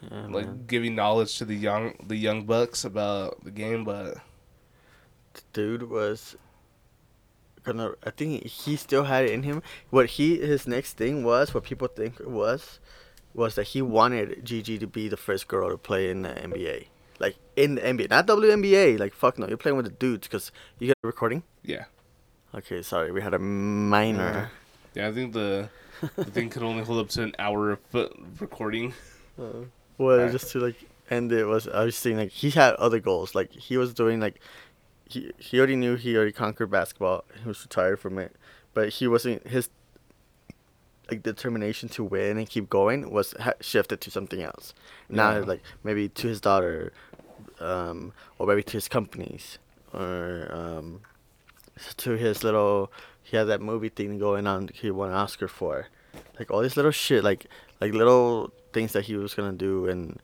[0.00, 0.64] yeah, like man.
[0.66, 4.18] giving knowledge to the young the young bucks about the game, but
[5.52, 6.36] dude was
[7.66, 9.62] I think he still had it in him.
[9.90, 12.78] What he his next thing was, what people think it was,
[13.32, 16.86] was that he wanted Gigi to be the first girl to play in the NBA.
[17.18, 18.98] Like in the NBA, not WNBA.
[18.98, 21.42] Like fuck no, you're playing with the dudes because you got a recording.
[21.62, 21.84] Yeah.
[22.54, 24.50] Okay, sorry, we had a minor.
[24.94, 25.68] Yeah, I think the
[26.16, 27.78] the thing could only hold up to an hour of
[28.40, 28.94] recording.
[29.38, 29.66] Uh,
[29.98, 30.32] well, right.
[30.32, 30.76] just to like
[31.10, 33.34] end it was I was saying like he had other goals.
[33.34, 34.40] Like he was doing like
[35.14, 37.24] he he already knew he already conquered basketball.
[37.42, 38.34] He was retired from it,
[38.74, 39.68] but he wasn't his
[41.10, 44.74] like determination to win and keep going was ha- shifted to something else.
[45.08, 45.44] Now yeah.
[45.44, 46.92] like maybe to his daughter,
[47.60, 49.58] um, or maybe to his companies,
[49.92, 51.00] or um,
[51.98, 52.92] to his little.
[53.22, 54.68] He had that movie thing going on.
[54.74, 55.86] He won an Oscar for,
[56.38, 57.46] like all this little shit, like
[57.80, 60.20] like little things that he was gonna do and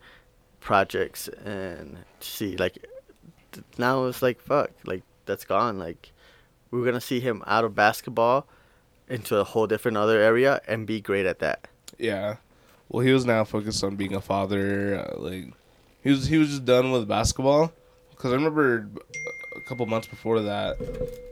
[0.61, 2.85] projects and see like
[3.79, 6.13] now it's like fuck like that's gone like
[6.71, 8.47] we're gonna see him out of basketball
[9.09, 12.37] into a whole different other area and be great at that yeah
[12.89, 15.47] well he was now focused on being a father uh, like
[16.03, 17.73] he was he was just done with basketball
[18.11, 18.89] because i remember
[19.57, 20.77] a couple months before that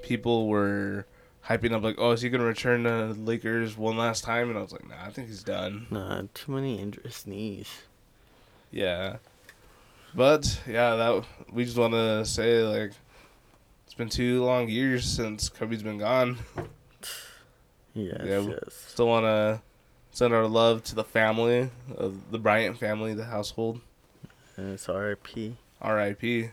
[0.02, 1.06] people were
[1.48, 4.50] hyping up like, oh, is he gonna return to Lakers one last time?
[4.50, 5.86] And I was like, nah, I think he's done.
[5.90, 7.82] Nah, too many injuries knees.
[8.70, 9.16] Yeah,
[10.14, 12.92] but yeah, that we just want to say like,
[13.84, 16.38] it's been two long years since Kobe's been gone.
[17.94, 18.74] Yes, yeah, yes.
[18.88, 19.60] Still want to
[20.10, 23.80] send our love to the family of the Bryant family, the household.
[24.56, 25.56] It's R.I.P.
[25.80, 26.50] R.I.P.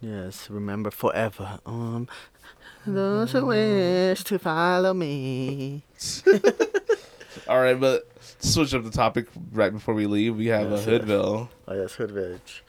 [0.00, 1.58] Yes, remember forever.
[1.66, 2.08] Um,
[2.86, 5.82] those who wish to follow me.
[7.48, 8.09] All right, but
[8.40, 10.36] switch up the topic right before we leave.
[10.36, 11.00] We have Yes, a yes.
[11.02, 11.48] Hoodville.
[11.68, 12.64] Oh yes, Hood Village.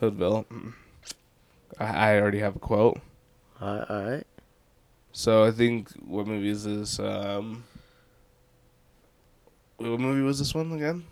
[0.00, 0.46] Hoodville.
[1.78, 3.00] I, I already have a quote.
[3.60, 4.26] All right, all right.
[5.12, 6.98] So I think what movie is this?
[6.98, 7.64] Um,
[9.76, 11.04] what movie was this one again?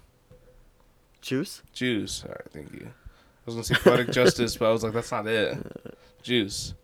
[1.20, 1.62] Juice.
[1.72, 2.24] Juice.
[2.24, 2.86] All right, thank you.
[2.88, 2.90] I
[3.46, 5.56] was gonna say poetic justice, but I was like, that's not it.
[6.22, 6.74] Juice.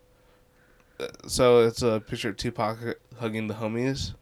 [0.99, 2.77] Uh, So it's a picture of Tupac
[3.19, 4.13] hugging the homies.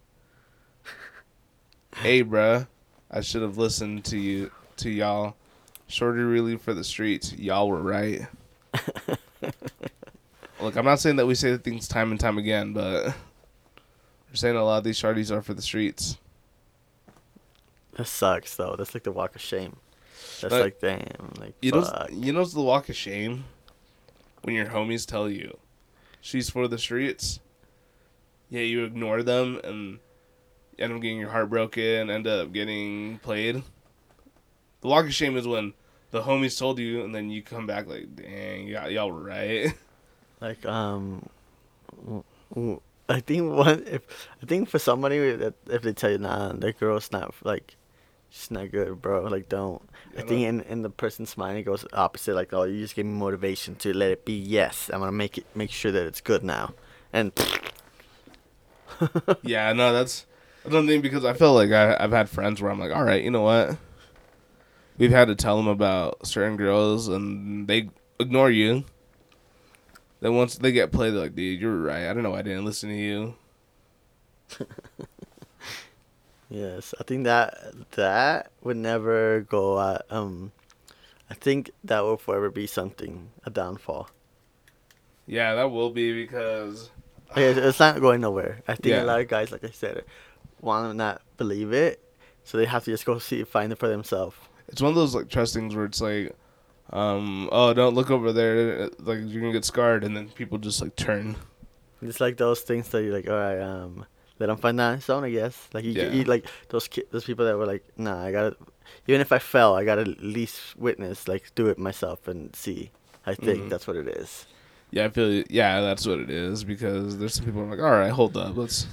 [2.02, 2.68] Hey, bruh,
[3.12, 5.36] I should have listened to you, to y'all.
[5.88, 7.34] Shorty really for the streets.
[7.34, 8.28] Y'all were right.
[10.62, 13.14] Look, I'm not saying that we say the things time and time again, but we're
[14.36, 16.18] saying a lot of these shorties are for the streets.
[17.94, 18.76] That sucks though.
[18.78, 19.78] That's like the walk of shame.
[20.42, 21.32] That's But- like damn.
[21.40, 22.10] Like You know, fuck.
[22.12, 23.46] you know, it's the walk of shame
[24.42, 25.58] when your homies tell you
[26.22, 27.40] she's for the streets.
[28.50, 30.00] Yeah, you ignore them and
[30.80, 33.64] end up getting your heart broken, end up getting played.
[34.82, 35.74] The walk of shame is when
[36.12, 39.74] the homies told you, and then you come back like, "Dang, y'all, y'all were right."
[40.40, 41.28] Like um,
[43.10, 44.02] I think one if
[44.42, 47.76] I think for somebody that if they tell you nah, that girl's not like,
[48.30, 49.24] she's not good, bro.
[49.24, 49.82] Like don't.
[50.16, 50.48] I think no.
[50.48, 52.36] in in the person's mind it goes opposite.
[52.36, 54.38] Like oh, you just gave me motivation to let it be.
[54.38, 56.74] Yes, I'm gonna make it make sure that it's good now.
[57.12, 57.32] And
[59.42, 60.28] yeah, no, that's
[60.68, 63.24] another thing because I feel like I, I've had friends where I'm like, all right,
[63.24, 63.78] you know what?
[64.98, 67.90] We've had to tell them about certain girls and they
[68.20, 68.84] ignore you.
[70.22, 72.08] Then once they get played, they're like, dude, you're right.
[72.08, 73.36] I don't know why I didn't listen to you.
[76.50, 77.56] yes, I think that
[77.92, 79.76] that would never go.
[79.78, 80.52] Uh, um,
[81.30, 84.10] I think that will forever be something a downfall.
[85.26, 86.90] Yeah, that will be because
[87.36, 88.62] it's- it's not going nowhere.
[88.68, 89.04] I think Yeah.
[89.04, 90.06] a lot of guys, like I said,
[90.62, 92.00] want to not believe it,
[92.44, 94.36] so they have to just go see find it for themselves.
[94.68, 96.36] it's one of those like trust things where it's like,
[96.92, 100.82] um, oh, don't look over there, like you're gonna get scarred, and then people just
[100.82, 101.36] like turn.
[102.02, 104.06] It's like those things that you're like, all right, um,
[104.40, 105.68] let them find his own, I guess.
[105.74, 106.12] Like you, Yeah.
[106.12, 108.56] you like those ki- those people that were like, nah, I gotta,
[109.08, 112.92] even if I fell, I gotta at least witness, like do it myself and see.
[113.26, 113.70] I think Mhm.
[113.70, 114.46] that's what it is.
[114.92, 115.44] Yeah, I feel.
[115.50, 118.38] Yeah, that's what it is because there's some people who are like, all right, hold
[118.38, 118.88] up, let's.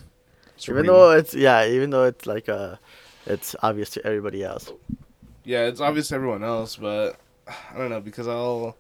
[0.55, 2.77] Let's Even though it's yeah, even though it's like uh,
[3.27, 4.73] it's obvious to everybody else.
[5.45, 8.77] Yeah, it's obvious to everyone else, but I don't know because I'll.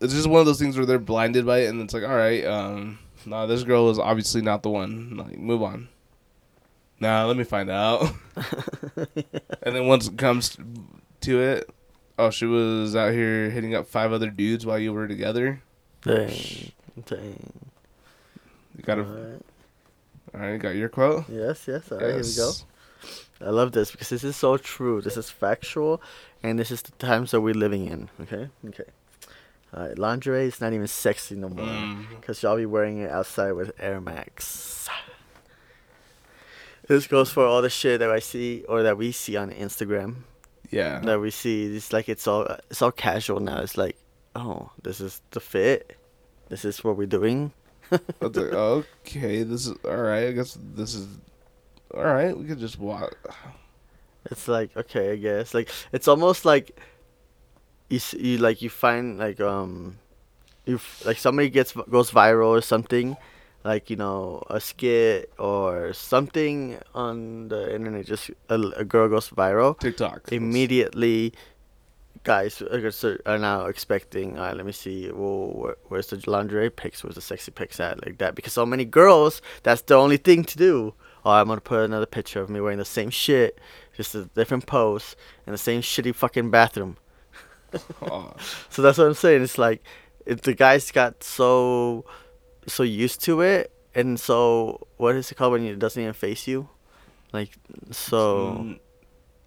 [0.00, 2.16] It's just one of those things where they're blinded by it, and it's like, all
[2.16, 5.16] right, um, no, this girl is obviously not the one.
[5.16, 5.88] Like, move on.
[7.00, 8.12] Nah, let me find out.
[8.96, 10.56] and then once it comes
[11.22, 11.70] to it,
[12.18, 15.62] oh, she was out here hitting up five other dudes while you were together.
[16.02, 16.72] Dang,
[17.04, 17.52] dang.
[18.76, 19.42] You got a, Alright.
[20.34, 21.24] All right, got your quote.
[21.28, 21.90] Yes, yes.
[21.90, 22.52] All right, here we go.
[23.40, 25.00] I love this because this is so true.
[25.02, 26.00] This is factual,
[26.42, 28.08] and this is the times that we're living in.
[28.22, 28.84] Okay, okay.
[29.74, 32.08] All right, lingerie is not even sexy no more Mm.
[32.20, 34.88] because y'all be wearing it outside with Air Max.
[36.88, 40.18] This goes for all the shit that I see or that we see on Instagram.
[40.70, 41.00] Yeah.
[41.00, 43.58] That we see, it's like it's all it's all casual now.
[43.60, 43.96] It's like,
[44.36, 45.96] oh, this is the fit.
[46.48, 47.52] This is what we're doing.
[48.20, 50.28] Like, okay, this is all right.
[50.28, 51.06] I guess this is
[51.94, 52.36] all right.
[52.36, 53.16] We could just walk.
[54.30, 56.76] It's like okay, I guess like it's almost like
[57.88, 59.98] you you like you find like um
[60.66, 63.16] if like somebody gets goes viral or something
[63.64, 69.28] like you know a skit or something on the internet just a, a girl goes
[69.30, 70.30] viral TikTok.
[70.32, 71.32] immediately
[72.24, 77.02] guys are now expecting all right let me see where's the lingerie pics?
[77.02, 78.04] Where's the sexy pics at?
[78.04, 80.94] Like that because so many girls that's the only thing to do.
[81.24, 83.58] Oh i'm gonna put another picture of me wearing the same shit
[83.96, 86.96] just a different pose in the same shitty fucking bathroom.
[88.02, 88.32] Oh,
[88.70, 89.82] so that's what i'm saying it's like
[90.24, 92.04] if the guys got so
[92.66, 96.46] so used to it and so what is it called when it doesn't even face
[96.46, 96.68] you?
[97.32, 97.56] Like
[97.90, 98.78] so mm,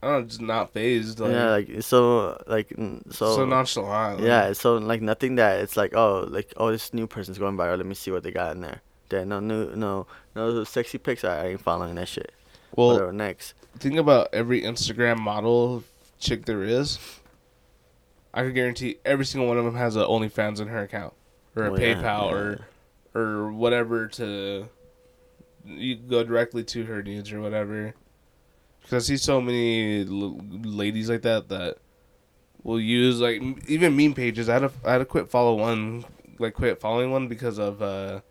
[0.02, 1.20] I don't know, just not phased.
[1.20, 2.74] Like, yeah like so like
[3.12, 4.20] so so, nonchalant.
[4.20, 7.58] like, Yeah, so like nothing that it's like oh like oh this new person's going
[7.58, 7.78] viral.
[7.78, 8.82] Let me see what they got in there.
[9.10, 11.24] Then no new no no sexy pics.
[11.24, 12.32] I, I ain't following that shit.
[12.76, 13.56] Well, Whatever next.
[13.80, 15.84] think about every Instagram model
[16.20, 17.00] chick there is.
[18.34, 21.14] I could guarantee every single one of them has a OnlyFans in her account,
[21.56, 22.36] or a Well, yeah, PayPal, yeah.
[22.36, 22.68] or
[23.16, 24.70] or whatever to
[25.66, 27.96] you go directly to her needs or whatever.
[28.90, 31.78] Because I see so many l- ladies like that that
[32.64, 34.50] will use like m- even meme pages.
[34.50, 36.06] I had to I had to quit follow one
[36.40, 38.22] like quit following one because of uh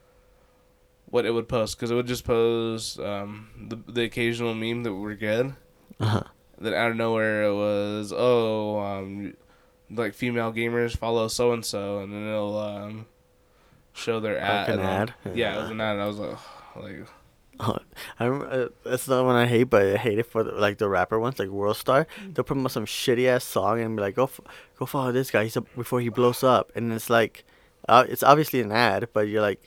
[1.07, 4.93] what it would post because it would just post um, the the occasional meme that
[4.93, 5.55] were good.
[6.01, 6.23] Uh-huh.
[6.61, 9.35] Then out of nowhere it was oh um,
[9.91, 13.07] like female gamers follow so and so, and then it'll um,
[13.93, 14.69] show their ad.
[14.69, 15.15] an and ad?
[15.35, 15.95] Yeah, it was an ad.
[15.95, 16.39] And I was like,
[16.77, 17.07] like
[17.61, 17.77] Oh,
[18.21, 18.51] I remember,
[18.85, 21.19] uh, that's not one I hate, but I hate it for the, like the rapper
[21.19, 22.07] ones, like World Star.
[22.33, 24.41] They'll promote some shitty ass song and be like, "Go, f-
[24.79, 25.43] go follow this guy.
[25.45, 27.45] He's up before he blows up." And it's like,
[27.89, 29.61] uh, it's obviously an ad, but you're like,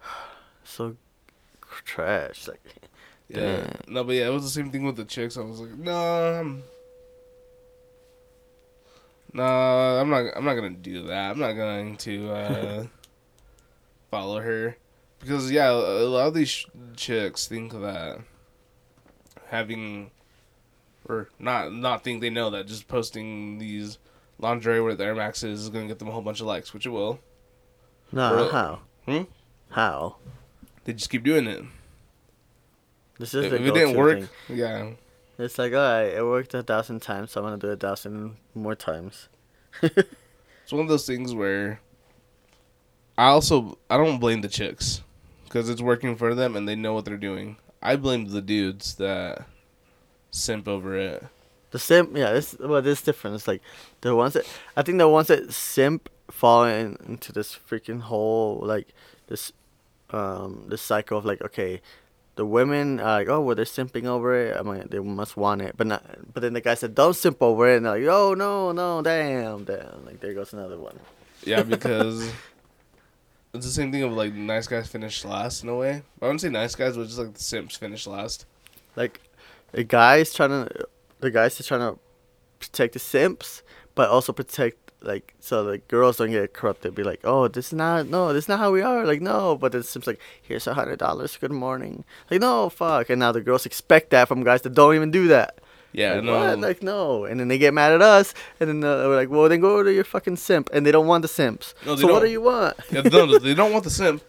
[0.64, 0.96] so
[1.84, 2.46] trash.
[2.46, 2.60] Like,
[3.28, 3.94] yeah, Damn.
[3.94, 5.36] no, but yeah, it was the same thing with the chicks.
[5.36, 5.92] I was like, no,
[6.40, 6.62] I'm,
[9.32, 10.36] no, I'm not.
[10.36, 11.32] I'm not gonna do that.
[11.32, 12.86] I'm not going to uh,
[14.10, 14.76] follow her
[15.20, 16.66] because yeah, a lot of these sh-
[16.96, 18.18] chicks think that
[19.48, 20.10] having
[21.08, 23.98] or not not think they know that just posting these
[24.38, 26.90] lingerie with Air Maxes is gonna get them a whole bunch of likes, which it
[26.90, 27.18] will.
[28.12, 28.50] no, Really?
[28.52, 28.78] how?
[29.06, 29.22] Hmm?
[29.70, 30.16] How?
[30.84, 31.62] They just keep doing it.
[33.18, 34.56] This is If the it didn't work, thing.
[34.56, 34.90] yeah.
[35.38, 37.76] It's like, all right, it worked a thousand times, so I'm gonna do it a
[37.76, 39.28] thousand more times.
[39.82, 41.80] It's one of those things where
[43.16, 45.00] I also I don't blame the chicks
[45.48, 47.56] because it's working for them and they know what they're doing.
[47.82, 49.46] I blame the dudes that
[50.30, 51.24] simp over it.
[51.70, 53.36] The simp, yeah, this well, this different.
[53.36, 53.62] It's like
[54.00, 54.46] the ones that
[54.76, 58.88] I think the ones that simp fall in, into this freaking hole, like
[59.26, 59.52] this
[60.10, 61.82] um this cycle of like okay,
[62.36, 64.56] the women are like oh well they're simping over it.
[64.56, 66.04] I mean they must want it, but not.
[66.32, 69.02] But then the guy said don't simp over it, and they're like oh no no
[69.02, 70.98] damn damn like there goes another one.
[71.44, 72.32] Yeah, because
[73.58, 76.02] it's the same thing of like nice guys finish last in a way.
[76.22, 78.46] I wouldn't say nice guys, but just like the simps finish last.
[78.96, 79.20] Like
[79.72, 80.86] the guy's trying to
[81.20, 81.98] the guy's just trying to
[82.60, 83.62] protect the simps,
[83.94, 86.94] but also protect like so the girls don't get corrupted.
[86.94, 89.04] Be like, oh, this is not no, this is not how we are.
[89.04, 91.36] Like no, but the simps like, here's a hundred dollars.
[91.36, 92.04] Good morning.
[92.30, 93.10] Like no, fuck.
[93.10, 95.58] And now the girls expect that from guys that don't even do that.
[95.92, 96.32] Yeah, like, no.
[96.38, 96.58] what?
[96.60, 99.48] Like no, and then they get mad at us, and then uh, we're like, well,
[99.48, 101.74] then go to your fucking simp, and they don't want the simps.
[101.86, 102.26] No, they so what don't.
[102.26, 102.76] do you want?
[102.90, 104.22] yeah, no, they don't want the simp,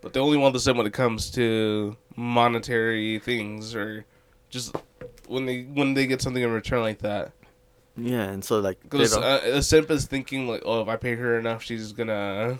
[0.00, 4.04] but they only want the simp when it comes to monetary things or
[4.50, 4.74] just
[5.28, 7.30] when they when they get something in return like that.
[7.96, 11.14] yeah, and so like Because uh, a simp is thinking like, oh, if I pay
[11.14, 12.58] her enough, she's gonna.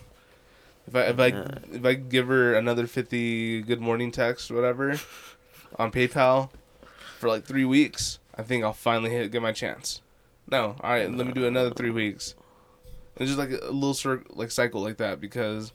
[0.87, 1.49] If I if I Yeah.
[1.73, 5.01] if I give her another fifty good morning text whatever,
[5.77, 6.51] on PayPal,
[7.19, 10.01] for like three weeks, I think I'll finally hit get my chance.
[10.51, 12.35] No, all right, let me do another three weeks.
[13.17, 15.73] It's just like a little cir- like cycle like that because.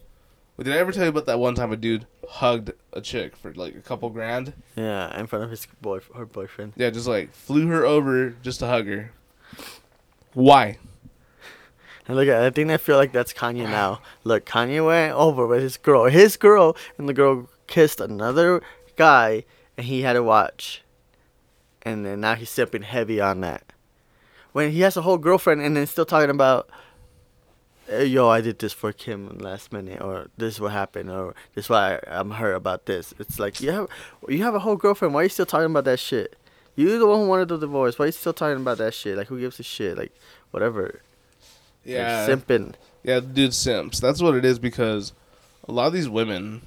[0.58, 3.54] Did I ever tell you about that one time a dude hugged a chick for
[3.54, 4.52] like a couple grand?
[4.76, 6.74] yeah, in front of his boy, her boyfriend.
[6.76, 9.14] Yeah, just like flew her over just to hug her.
[10.34, 10.78] Why?
[12.10, 14.02] And look, at I think I feel like that's Kanye now.
[14.26, 18.62] Look, Kanye went over with his girl, his girl, and the girl kissed another
[18.98, 19.46] guy,
[19.78, 20.82] and he had to watch.
[21.90, 23.64] And then now he's sipping heavy on that.
[24.52, 26.70] When he has a whole girlfriend, and then still talking about,
[27.88, 31.36] "Eh, yo, I did this for Kim last minute, or this is what happened, or
[31.54, 33.14] this is why I'm hurt about this.
[33.20, 33.88] It's like you have,
[34.28, 35.14] you have a whole girlfriend.
[35.14, 36.36] Why are you still talking about that shit?
[36.76, 38.00] You're the one who wanted the divorce.
[38.00, 39.18] Why are you still talking about that shit?
[39.18, 39.98] Like, who gives a shit?
[39.98, 40.14] Like,
[40.52, 41.02] whatever.
[41.84, 42.76] Yeah, simping.
[43.04, 44.00] Yeah, dude, simps.
[44.00, 45.14] That's what it is because
[45.68, 46.62] a lot of these women,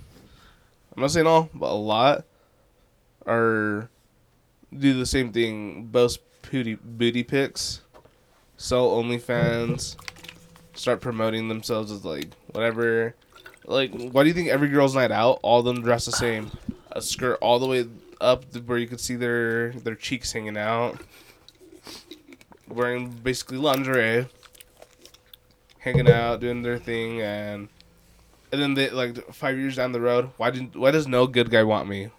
[0.95, 2.25] I'm not saying all, but a lot
[3.27, 3.89] are
[4.77, 5.87] do the same thing.
[5.87, 6.21] Boast
[6.51, 7.81] booty booty pics,
[8.57, 9.97] sell OnlyFans,
[10.75, 13.15] start promoting themselves as like whatever.
[13.65, 16.51] Like, why do you think every girl's night out, all of them dress the same?
[16.91, 17.87] A skirt all the way
[18.21, 21.01] up where you could see their their cheeks hanging out,
[22.69, 24.27] wearing basically lingerie
[25.83, 27.69] hanging out, doing their thing, and
[28.53, 31.51] and then they like five years down the road, why didn't why does no good
[31.51, 32.11] guy want me?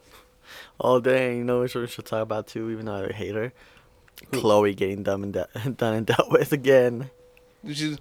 [0.79, 3.35] Oh dang, you know which one we should talk about too, even though I hate
[3.35, 3.53] her.
[4.31, 5.47] Khloe getting done and de-
[5.77, 7.09] done and dealt with again.
[7.65, 7.97] She's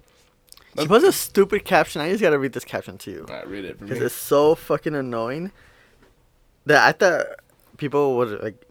[0.77, 2.01] She puts a stupid caption.
[2.01, 4.95] I just gotta read this caption to you not read it because it's so fucking
[4.95, 5.51] annoying.
[6.65, 7.25] That I thought
[7.77, 8.65] people would like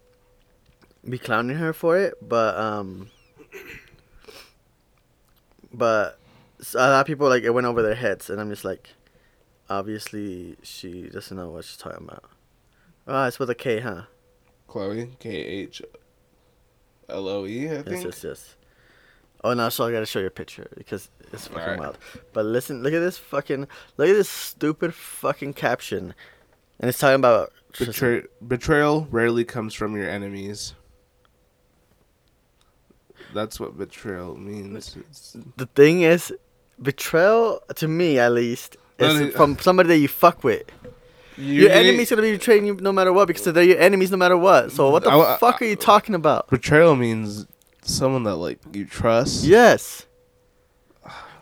[1.08, 3.10] be clowning her for it, but um,
[5.72, 6.18] but
[6.74, 8.90] a lot of people like it went over their heads, and I'm just like,
[9.68, 12.24] obviously she doesn't know what she's talking about.
[13.06, 14.02] Ah, it's with a K, huh?
[14.68, 15.82] Khloe K H
[17.08, 17.68] L O E.
[17.70, 18.04] I think.
[18.04, 18.56] yes, yes.
[19.44, 21.80] Oh no, so I gotta show you a picture because it's fucking Alright.
[21.80, 21.98] wild.
[22.32, 23.66] But listen, look at this fucking,
[23.96, 26.14] look at this stupid fucking caption,
[26.78, 30.74] and it's talking about Betray- betrayal rarely comes from your enemies.
[33.34, 34.96] That's what betrayal means.
[35.56, 36.32] The thing is,
[36.80, 40.64] betrayal to me at least No, is no, from somebody that you fuck with.
[41.36, 44.10] You your need- enemy's gonna be betraying you no matter what because they're your enemies
[44.10, 44.72] no matter what.
[44.72, 46.48] So what the I- I- fuck are you talking about?
[46.48, 47.46] Betrayal means
[47.82, 49.44] someone that like you trust.
[49.44, 50.06] Yes.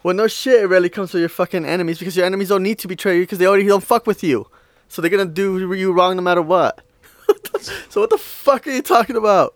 [0.02, 0.62] Well, no shit.
[0.62, 3.22] It rarely comes from your fucking enemies because your enemies don't need to betray you
[3.22, 4.46] because they already don't fuck with you.
[4.88, 6.80] So they're gonna do you wrong no matter what.
[7.90, 9.54] so what the fuck are you talking about?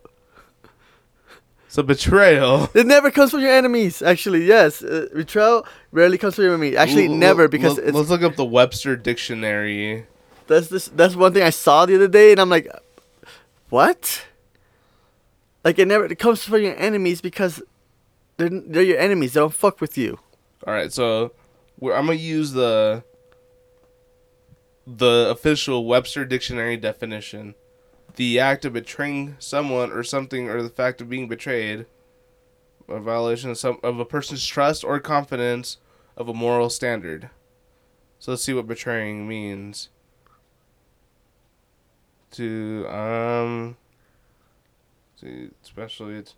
[1.69, 2.69] So betrayal.
[2.75, 4.01] It never comes from your enemies.
[4.03, 4.83] Actually, yes.
[4.83, 6.77] Uh, betrayal rarely comes from your enemies.
[6.77, 10.07] Actually, L- never because it's, let's look up the Webster dictionary.
[10.47, 10.89] That's this.
[10.89, 12.69] That's one thing I saw the other day, and I'm like,
[13.71, 14.27] what?
[15.65, 16.05] Like it never.
[16.07, 17.63] It comes from your enemies because
[18.37, 19.33] they're they're your enemies.
[19.33, 20.19] They don't fuck with you.
[20.67, 21.33] All right, so
[21.83, 23.05] I'm gonna use the
[24.87, 27.55] the official Webster dictionary definition:
[28.17, 31.87] the act of betraying someone or something, or the fact of being betrayed,
[32.89, 35.79] a violation of some of a person's trust or confidence
[36.17, 37.31] of a moral standard.
[38.19, 39.89] So let's see what betraying means.
[42.35, 43.77] To um,
[45.21, 46.35] see, especially it's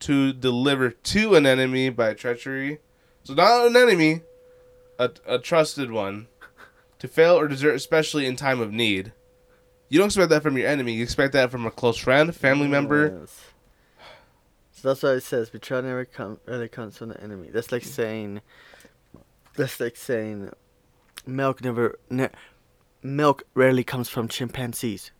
[0.00, 2.78] to deliver to an enemy by treachery.
[3.24, 4.22] So not an enemy,
[4.98, 6.28] a, a trusted one.
[7.00, 9.12] To fail or desert, especially in time of need.
[9.90, 10.94] You don't expect that from your enemy.
[10.94, 13.26] You expect that from a close friend, family member.
[14.72, 17.50] So that's why it says betrayal never come really comes from the enemy.
[17.52, 18.40] That's like saying
[19.54, 20.50] that's like saying
[21.26, 22.30] milk never ne-
[23.06, 25.10] milk rarely comes from chimpanzees.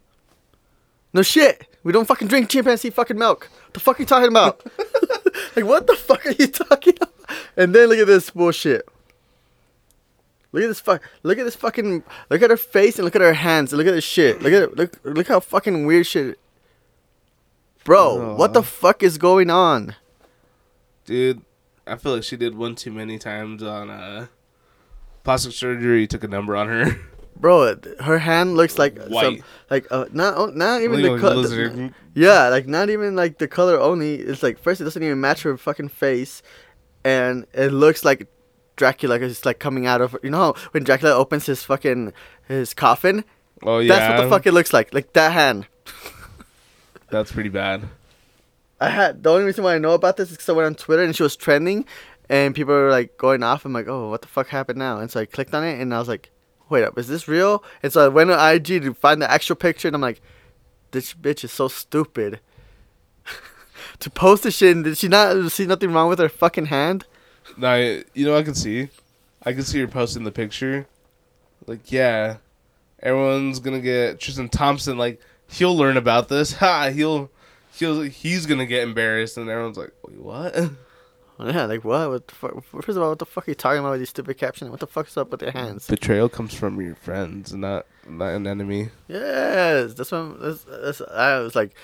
[1.13, 1.67] No shit.
[1.83, 3.49] We don't fucking drink chimpanzee fucking milk.
[3.65, 4.63] What the fuck are you talking about?
[5.57, 7.13] like what the fuck are you talking about?
[7.57, 8.89] And then look at this bullshit.
[10.53, 11.03] Look at this fuck.
[11.23, 12.03] Look at this fucking.
[12.31, 14.41] Look at her face and look at her hands and look at this shit.
[14.41, 14.77] Look at it.
[14.77, 15.01] Look.
[15.05, 16.39] Look how fucking weird shit.
[17.85, 19.95] Bro, what the fuck is going on?
[21.05, 21.43] Dude,
[21.87, 24.27] I feel like she did one too many times on uh,
[25.23, 26.07] plastic surgery.
[26.07, 27.01] Took a number on her.
[27.41, 31.21] Bro, her hand looks like some, like uh, not oh, not even Like the a
[31.21, 31.91] color.
[32.15, 34.15] Yeah, like not even like the color only.
[34.15, 36.43] It's like first it doesn't even match her fucking face,
[37.05, 38.27] and it looks like
[38.77, 42.13] Dracula is like coming out of you know how when Dracula opens his fucking
[42.49, 43.25] his coffin.
[43.63, 44.95] Oh yeah, That's what the fuck it looks like.
[44.95, 45.67] Like that hand.
[47.11, 47.89] That's pretty bad.
[48.81, 50.75] I had the only reason why I know about this is because I went on
[50.75, 51.87] Twitter and she was trending,
[52.29, 53.65] and people were like going off.
[53.65, 54.99] I'm like, oh, what the fuck happened now?
[54.99, 56.31] And so I clicked on it and I was like,
[56.69, 57.63] wait up, is this real?
[57.83, 60.21] And so I went on IG to find the actual picture and I'm like,
[60.91, 62.41] this bitch is so stupid.
[64.01, 67.07] to post this shit and did she not see nothing wrong with her fucking hand?
[67.57, 68.89] Now you know I can see,
[69.43, 70.87] I can see her posting the picture.
[71.67, 72.37] Like yeah,
[73.01, 74.99] everyone's gonna get Tristan Thompson.
[74.99, 76.53] Like he'll learn about this.
[76.59, 76.91] Ha!
[76.91, 77.31] He'll
[77.73, 80.55] he'll he's gonna get embarrassed, and everyone's like, wait, what?
[81.45, 82.09] Yeah, like what?
[82.09, 82.65] What the fuck?
[82.65, 84.71] First of all, what the fuck are you talking about with these stupid captions?
[84.71, 85.87] What the fuck's up with your hands?
[85.87, 88.89] Betrayal comes from your friends, not not an enemy.
[89.09, 91.75] Yes, that's what I'm, that's, that's, I was like,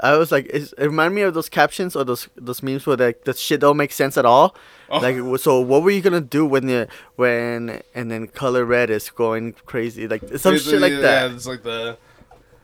[0.00, 3.24] I was like, it reminded me of those captions or those those memes where like
[3.24, 4.56] the shit don't make sense at all.
[4.88, 4.98] Oh.
[5.00, 6.86] Like, so what were you gonna do when you
[7.16, 11.30] when and then color red is going crazy, like some It's- shit like yeah, that.
[11.32, 11.98] it's like the.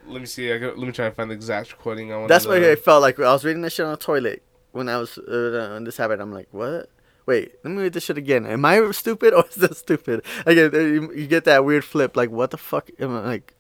[0.07, 0.51] Let me see.
[0.51, 2.11] I got, let me try to find the exact quoting.
[2.11, 2.29] I want.
[2.29, 3.19] That's what I felt like.
[3.20, 4.43] I was reading this shit on the toilet
[4.73, 6.20] when I was uh, on this habit.
[6.20, 6.89] I'm like, what?
[7.27, 8.47] Wait, let me read this shit again.
[8.47, 10.24] Am I stupid or is this stupid?
[10.47, 12.16] Again, you, you get that weird flip.
[12.16, 12.89] Like, what the fuck?
[12.99, 13.55] Am I like?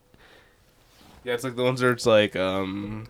[1.24, 3.08] Yeah, it's like the ones where it's like um.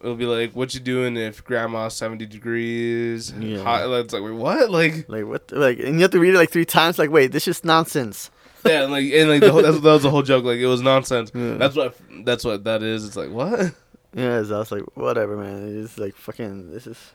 [0.00, 3.62] It'll be like, what you doing if grandma's seventy degrees Yeah.
[3.62, 3.88] hot?
[4.00, 4.70] It's like, wait, what?
[4.70, 5.48] Like, Like what?
[5.48, 6.98] the- Like, and you have to read it like three times.
[6.98, 8.30] Like, wait, this is nonsense.
[8.66, 10.44] yeah, and like, and like the whole, that's, that was the whole joke.
[10.44, 11.30] Like, it was nonsense.
[11.34, 11.54] Yeah.
[11.54, 11.96] That's what.
[12.24, 13.06] That's what that is.
[13.06, 13.72] It's like, what?
[14.14, 15.82] Yeah, so I was like, whatever, man.
[15.82, 16.70] It's like fucking.
[16.70, 17.12] This is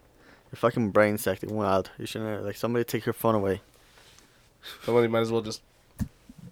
[0.52, 1.90] your fucking brain's acting wild.
[1.98, 3.62] You shouldn't like somebody take your phone away.
[4.84, 5.62] Somebody might as well just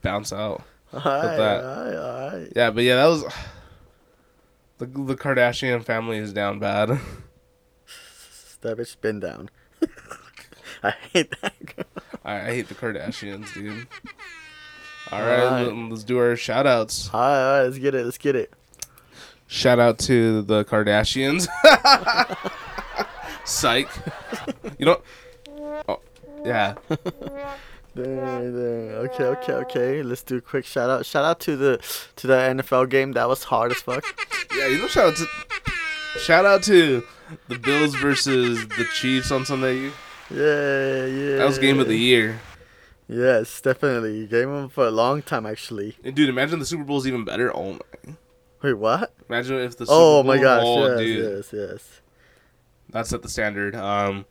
[0.01, 0.63] bounce out.
[0.93, 1.63] Alright, that.
[1.63, 2.53] alright, alright.
[2.55, 3.25] Yeah, but yeah, that was.
[4.77, 6.99] The the Kardashian family is down bad.
[8.61, 9.51] That bitch been down.
[10.83, 11.85] I hate that girl.
[12.25, 13.87] I, I hate the Kardashians, dude.
[15.11, 17.09] All right, let's do our shout outs.
[17.13, 18.03] Alright, alright, let's get it.
[18.03, 18.51] Let's get it.
[19.47, 21.47] Shout out to the Kardashians.
[23.45, 23.89] Psych.
[24.77, 25.01] You know.
[25.87, 25.99] Oh,
[26.45, 26.75] yeah.
[27.95, 28.91] Dang, dang.
[29.07, 30.03] Okay, okay, okay.
[30.03, 31.05] Let's do a quick shout out.
[31.05, 31.79] Shout out to the
[32.17, 33.13] to the NFL game.
[33.13, 34.05] That was hard as fuck.
[34.55, 35.27] Yeah, you know, shout out to.
[36.19, 37.03] Shout out to
[37.47, 39.91] the Bills versus the Chiefs on Sunday.
[40.29, 41.37] Yeah, yeah.
[41.37, 42.39] That was game of the year.
[43.07, 44.27] Yes, definitely.
[44.27, 45.97] Game of them for a long time actually.
[46.03, 47.55] And dude, imagine the Super Bowl's even better.
[47.55, 48.13] Oh my!
[48.67, 49.13] Wait, what?
[49.29, 50.23] Imagine if the Super Oh Bowl.
[50.23, 50.61] my gosh!
[50.65, 52.01] oh, yes, dude, yes, yes.
[52.89, 53.75] that set the standard.
[53.75, 54.25] Um,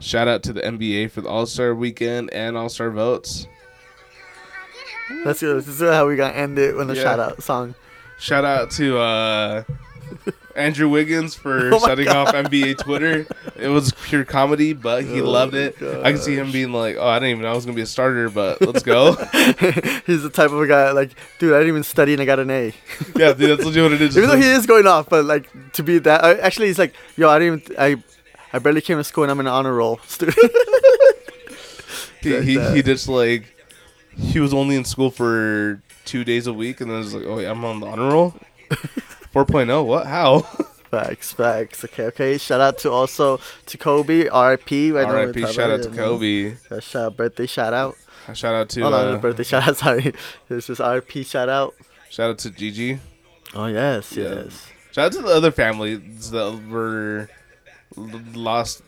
[0.00, 3.46] shout out to the NBA for the All Star Weekend and All Star votes.
[5.24, 5.54] Let's go.
[5.54, 7.02] This is how we gonna end it with a Yeah.
[7.02, 7.74] shout out song.
[8.18, 9.62] Shout out to uh,
[10.56, 13.26] Andrew Wiggins for Oh shutting off NBA Twitter.
[13.56, 15.76] It was pure comedy, but he Oh loved it.
[15.82, 17.82] I can see him being like, "Oh, I didn't even know I was gonna be
[17.82, 19.14] a starter, but let's go."
[20.06, 22.50] He's the type of guy like, dude, I didn't even study and I got an
[22.50, 22.74] A.
[23.16, 24.16] yeah, dude, that's legit what it is.
[24.16, 26.94] Even though he is going off, but like to be that, uh, actually, he's like,
[27.16, 28.02] yo, I didn't even, I,
[28.52, 30.38] I barely came to school and I'm an honor roll, student.
[32.20, 33.54] he, he, he just like
[34.16, 37.38] he was only in school for two days a week, and then was like, "Oh,
[37.38, 38.34] yeah, I'm on the honor roll."
[39.32, 39.84] 4.0.
[39.86, 40.06] What?
[40.06, 40.40] How?
[40.90, 41.84] facts, facts.
[41.84, 42.38] Okay, okay.
[42.38, 44.92] Shout out to also to Kobe, R.I.P.
[44.92, 45.46] We're R.I.P.
[45.52, 46.54] Shout out to Kobe.
[46.80, 47.96] Shout out, birthday shout out.
[48.34, 49.76] Shout out to Oh no, uh, birthday shout out.
[49.84, 50.12] Sorry,
[50.48, 51.24] this is R.I.P.
[51.24, 51.74] shout out.
[52.10, 53.00] shout out to Gigi.
[53.54, 54.34] Oh yes, Yeah.
[54.44, 54.66] yes.
[54.92, 57.28] Shout out to the other families that were
[57.96, 58.82] lost.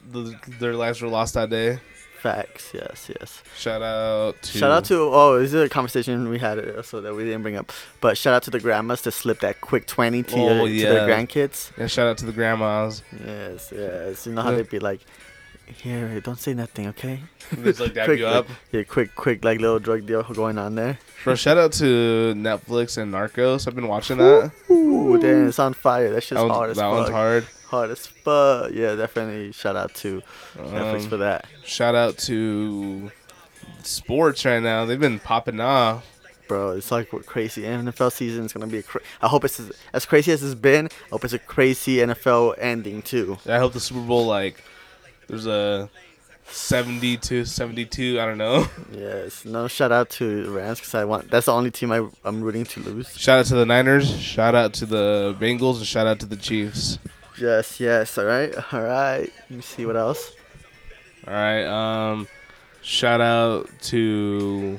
[0.61, 1.81] Their lives were lost that day.
[2.25, 2.71] Facts.
[2.73, 3.43] Yes, yes.
[3.59, 7.15] Shout out to Shout out to oh, this is a conversation we had so that
[7.15, 7.71] we didn't bring up.
[8.01, 10.95] But shout out to the grandmas to slip that quick twenty to, Oh, your, to
[10.95, 11.71] their grandkids.
[11.77, 11.87] yeah.
[11.87, 13.03] Shout out to the grandmas.
[13.27, 14.27] Yes, yes.
[14.27, 14.57] You know how Yeah.
[14.57, 15.01] they'd be like,
[15.67, 17.21] here, don't say nothing, okay?
[17.63, 18.47] Just like dab quick, you like- up.
[18.73, 20.99] yeah, quick, quick, like little drug deal going on there.
[21.25, 23.67] Bro, shout out to Netflix and Narcos.
[23.67, 24.53] I've been watching that.
[24.71, 26.11] Ooh, damn, it's on fire.
[26.11, 26.93] That shit's That, hard as that fuck.
[26.95, 27.47] one's hard.
[27.69, 28.71] Hard as fuck.
[28.73, 29.53] Yeah, definitely.
[29.53, 30.23] Shout out to
[30.57, 33.11] Netflix Um, for that, Shout out to
[33.83, 34.85] sports right now.
[34.85, 36.05] They've been popping off.
[36.47, 36.73] bro.
[36.73, 38.79] It's like crazy NFL season is gonna be.
[38.79, 40.87] A cra- I hope it's as, as crazy as it's been.
[40.87, 43.39] I hope it's a crazy NFL ending too.
[43.47, 44.63] I hope the Super Bowl like
[45.29, 45.89] there's a
[46.47, 48.21] 70 to 72.
[48.21, 48.67] I don't know.
[48.93, 49.45] Yes.
[49.45, 51.31] No shout out to Rams because I want.
[51.31, 53.09] That's the only team I, I'm rooting to lose.
[53.19, 54.09] Shout out to the Niners.
[54.21, 56.99] Shout out to the Bengals and shout out to the Chiefs.
[57.41, 57.81] Yes.
[57.81, 58.17] Yes.
[58.17, 58.55] All right.
[58.73, 59.31] All right.
[59.51, 60.33] Let me see what else.
[61.27, 61.65] All right.
[61.65, 62.29] Um,
[62.83, 64.79] shout out to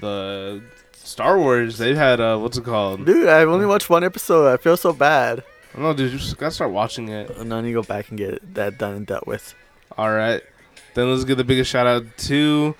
[0.00, 1.78] the Star Wars.
[1.78, 3.06] They've had uh, what's it called?
[3.06, 4.52] Dude, I've only watched one episode.
[4.52, 5.44] I feel so bad.
[5.76, 6.12] I dude.
[6.12, 7.30] You just gotta start watching it.
[7.36, 9.54] And I need to go back and get that done and dealt with.
[9.96, 10.42] All right.
[10.94, 12.74] Then let's give the biggest shout out to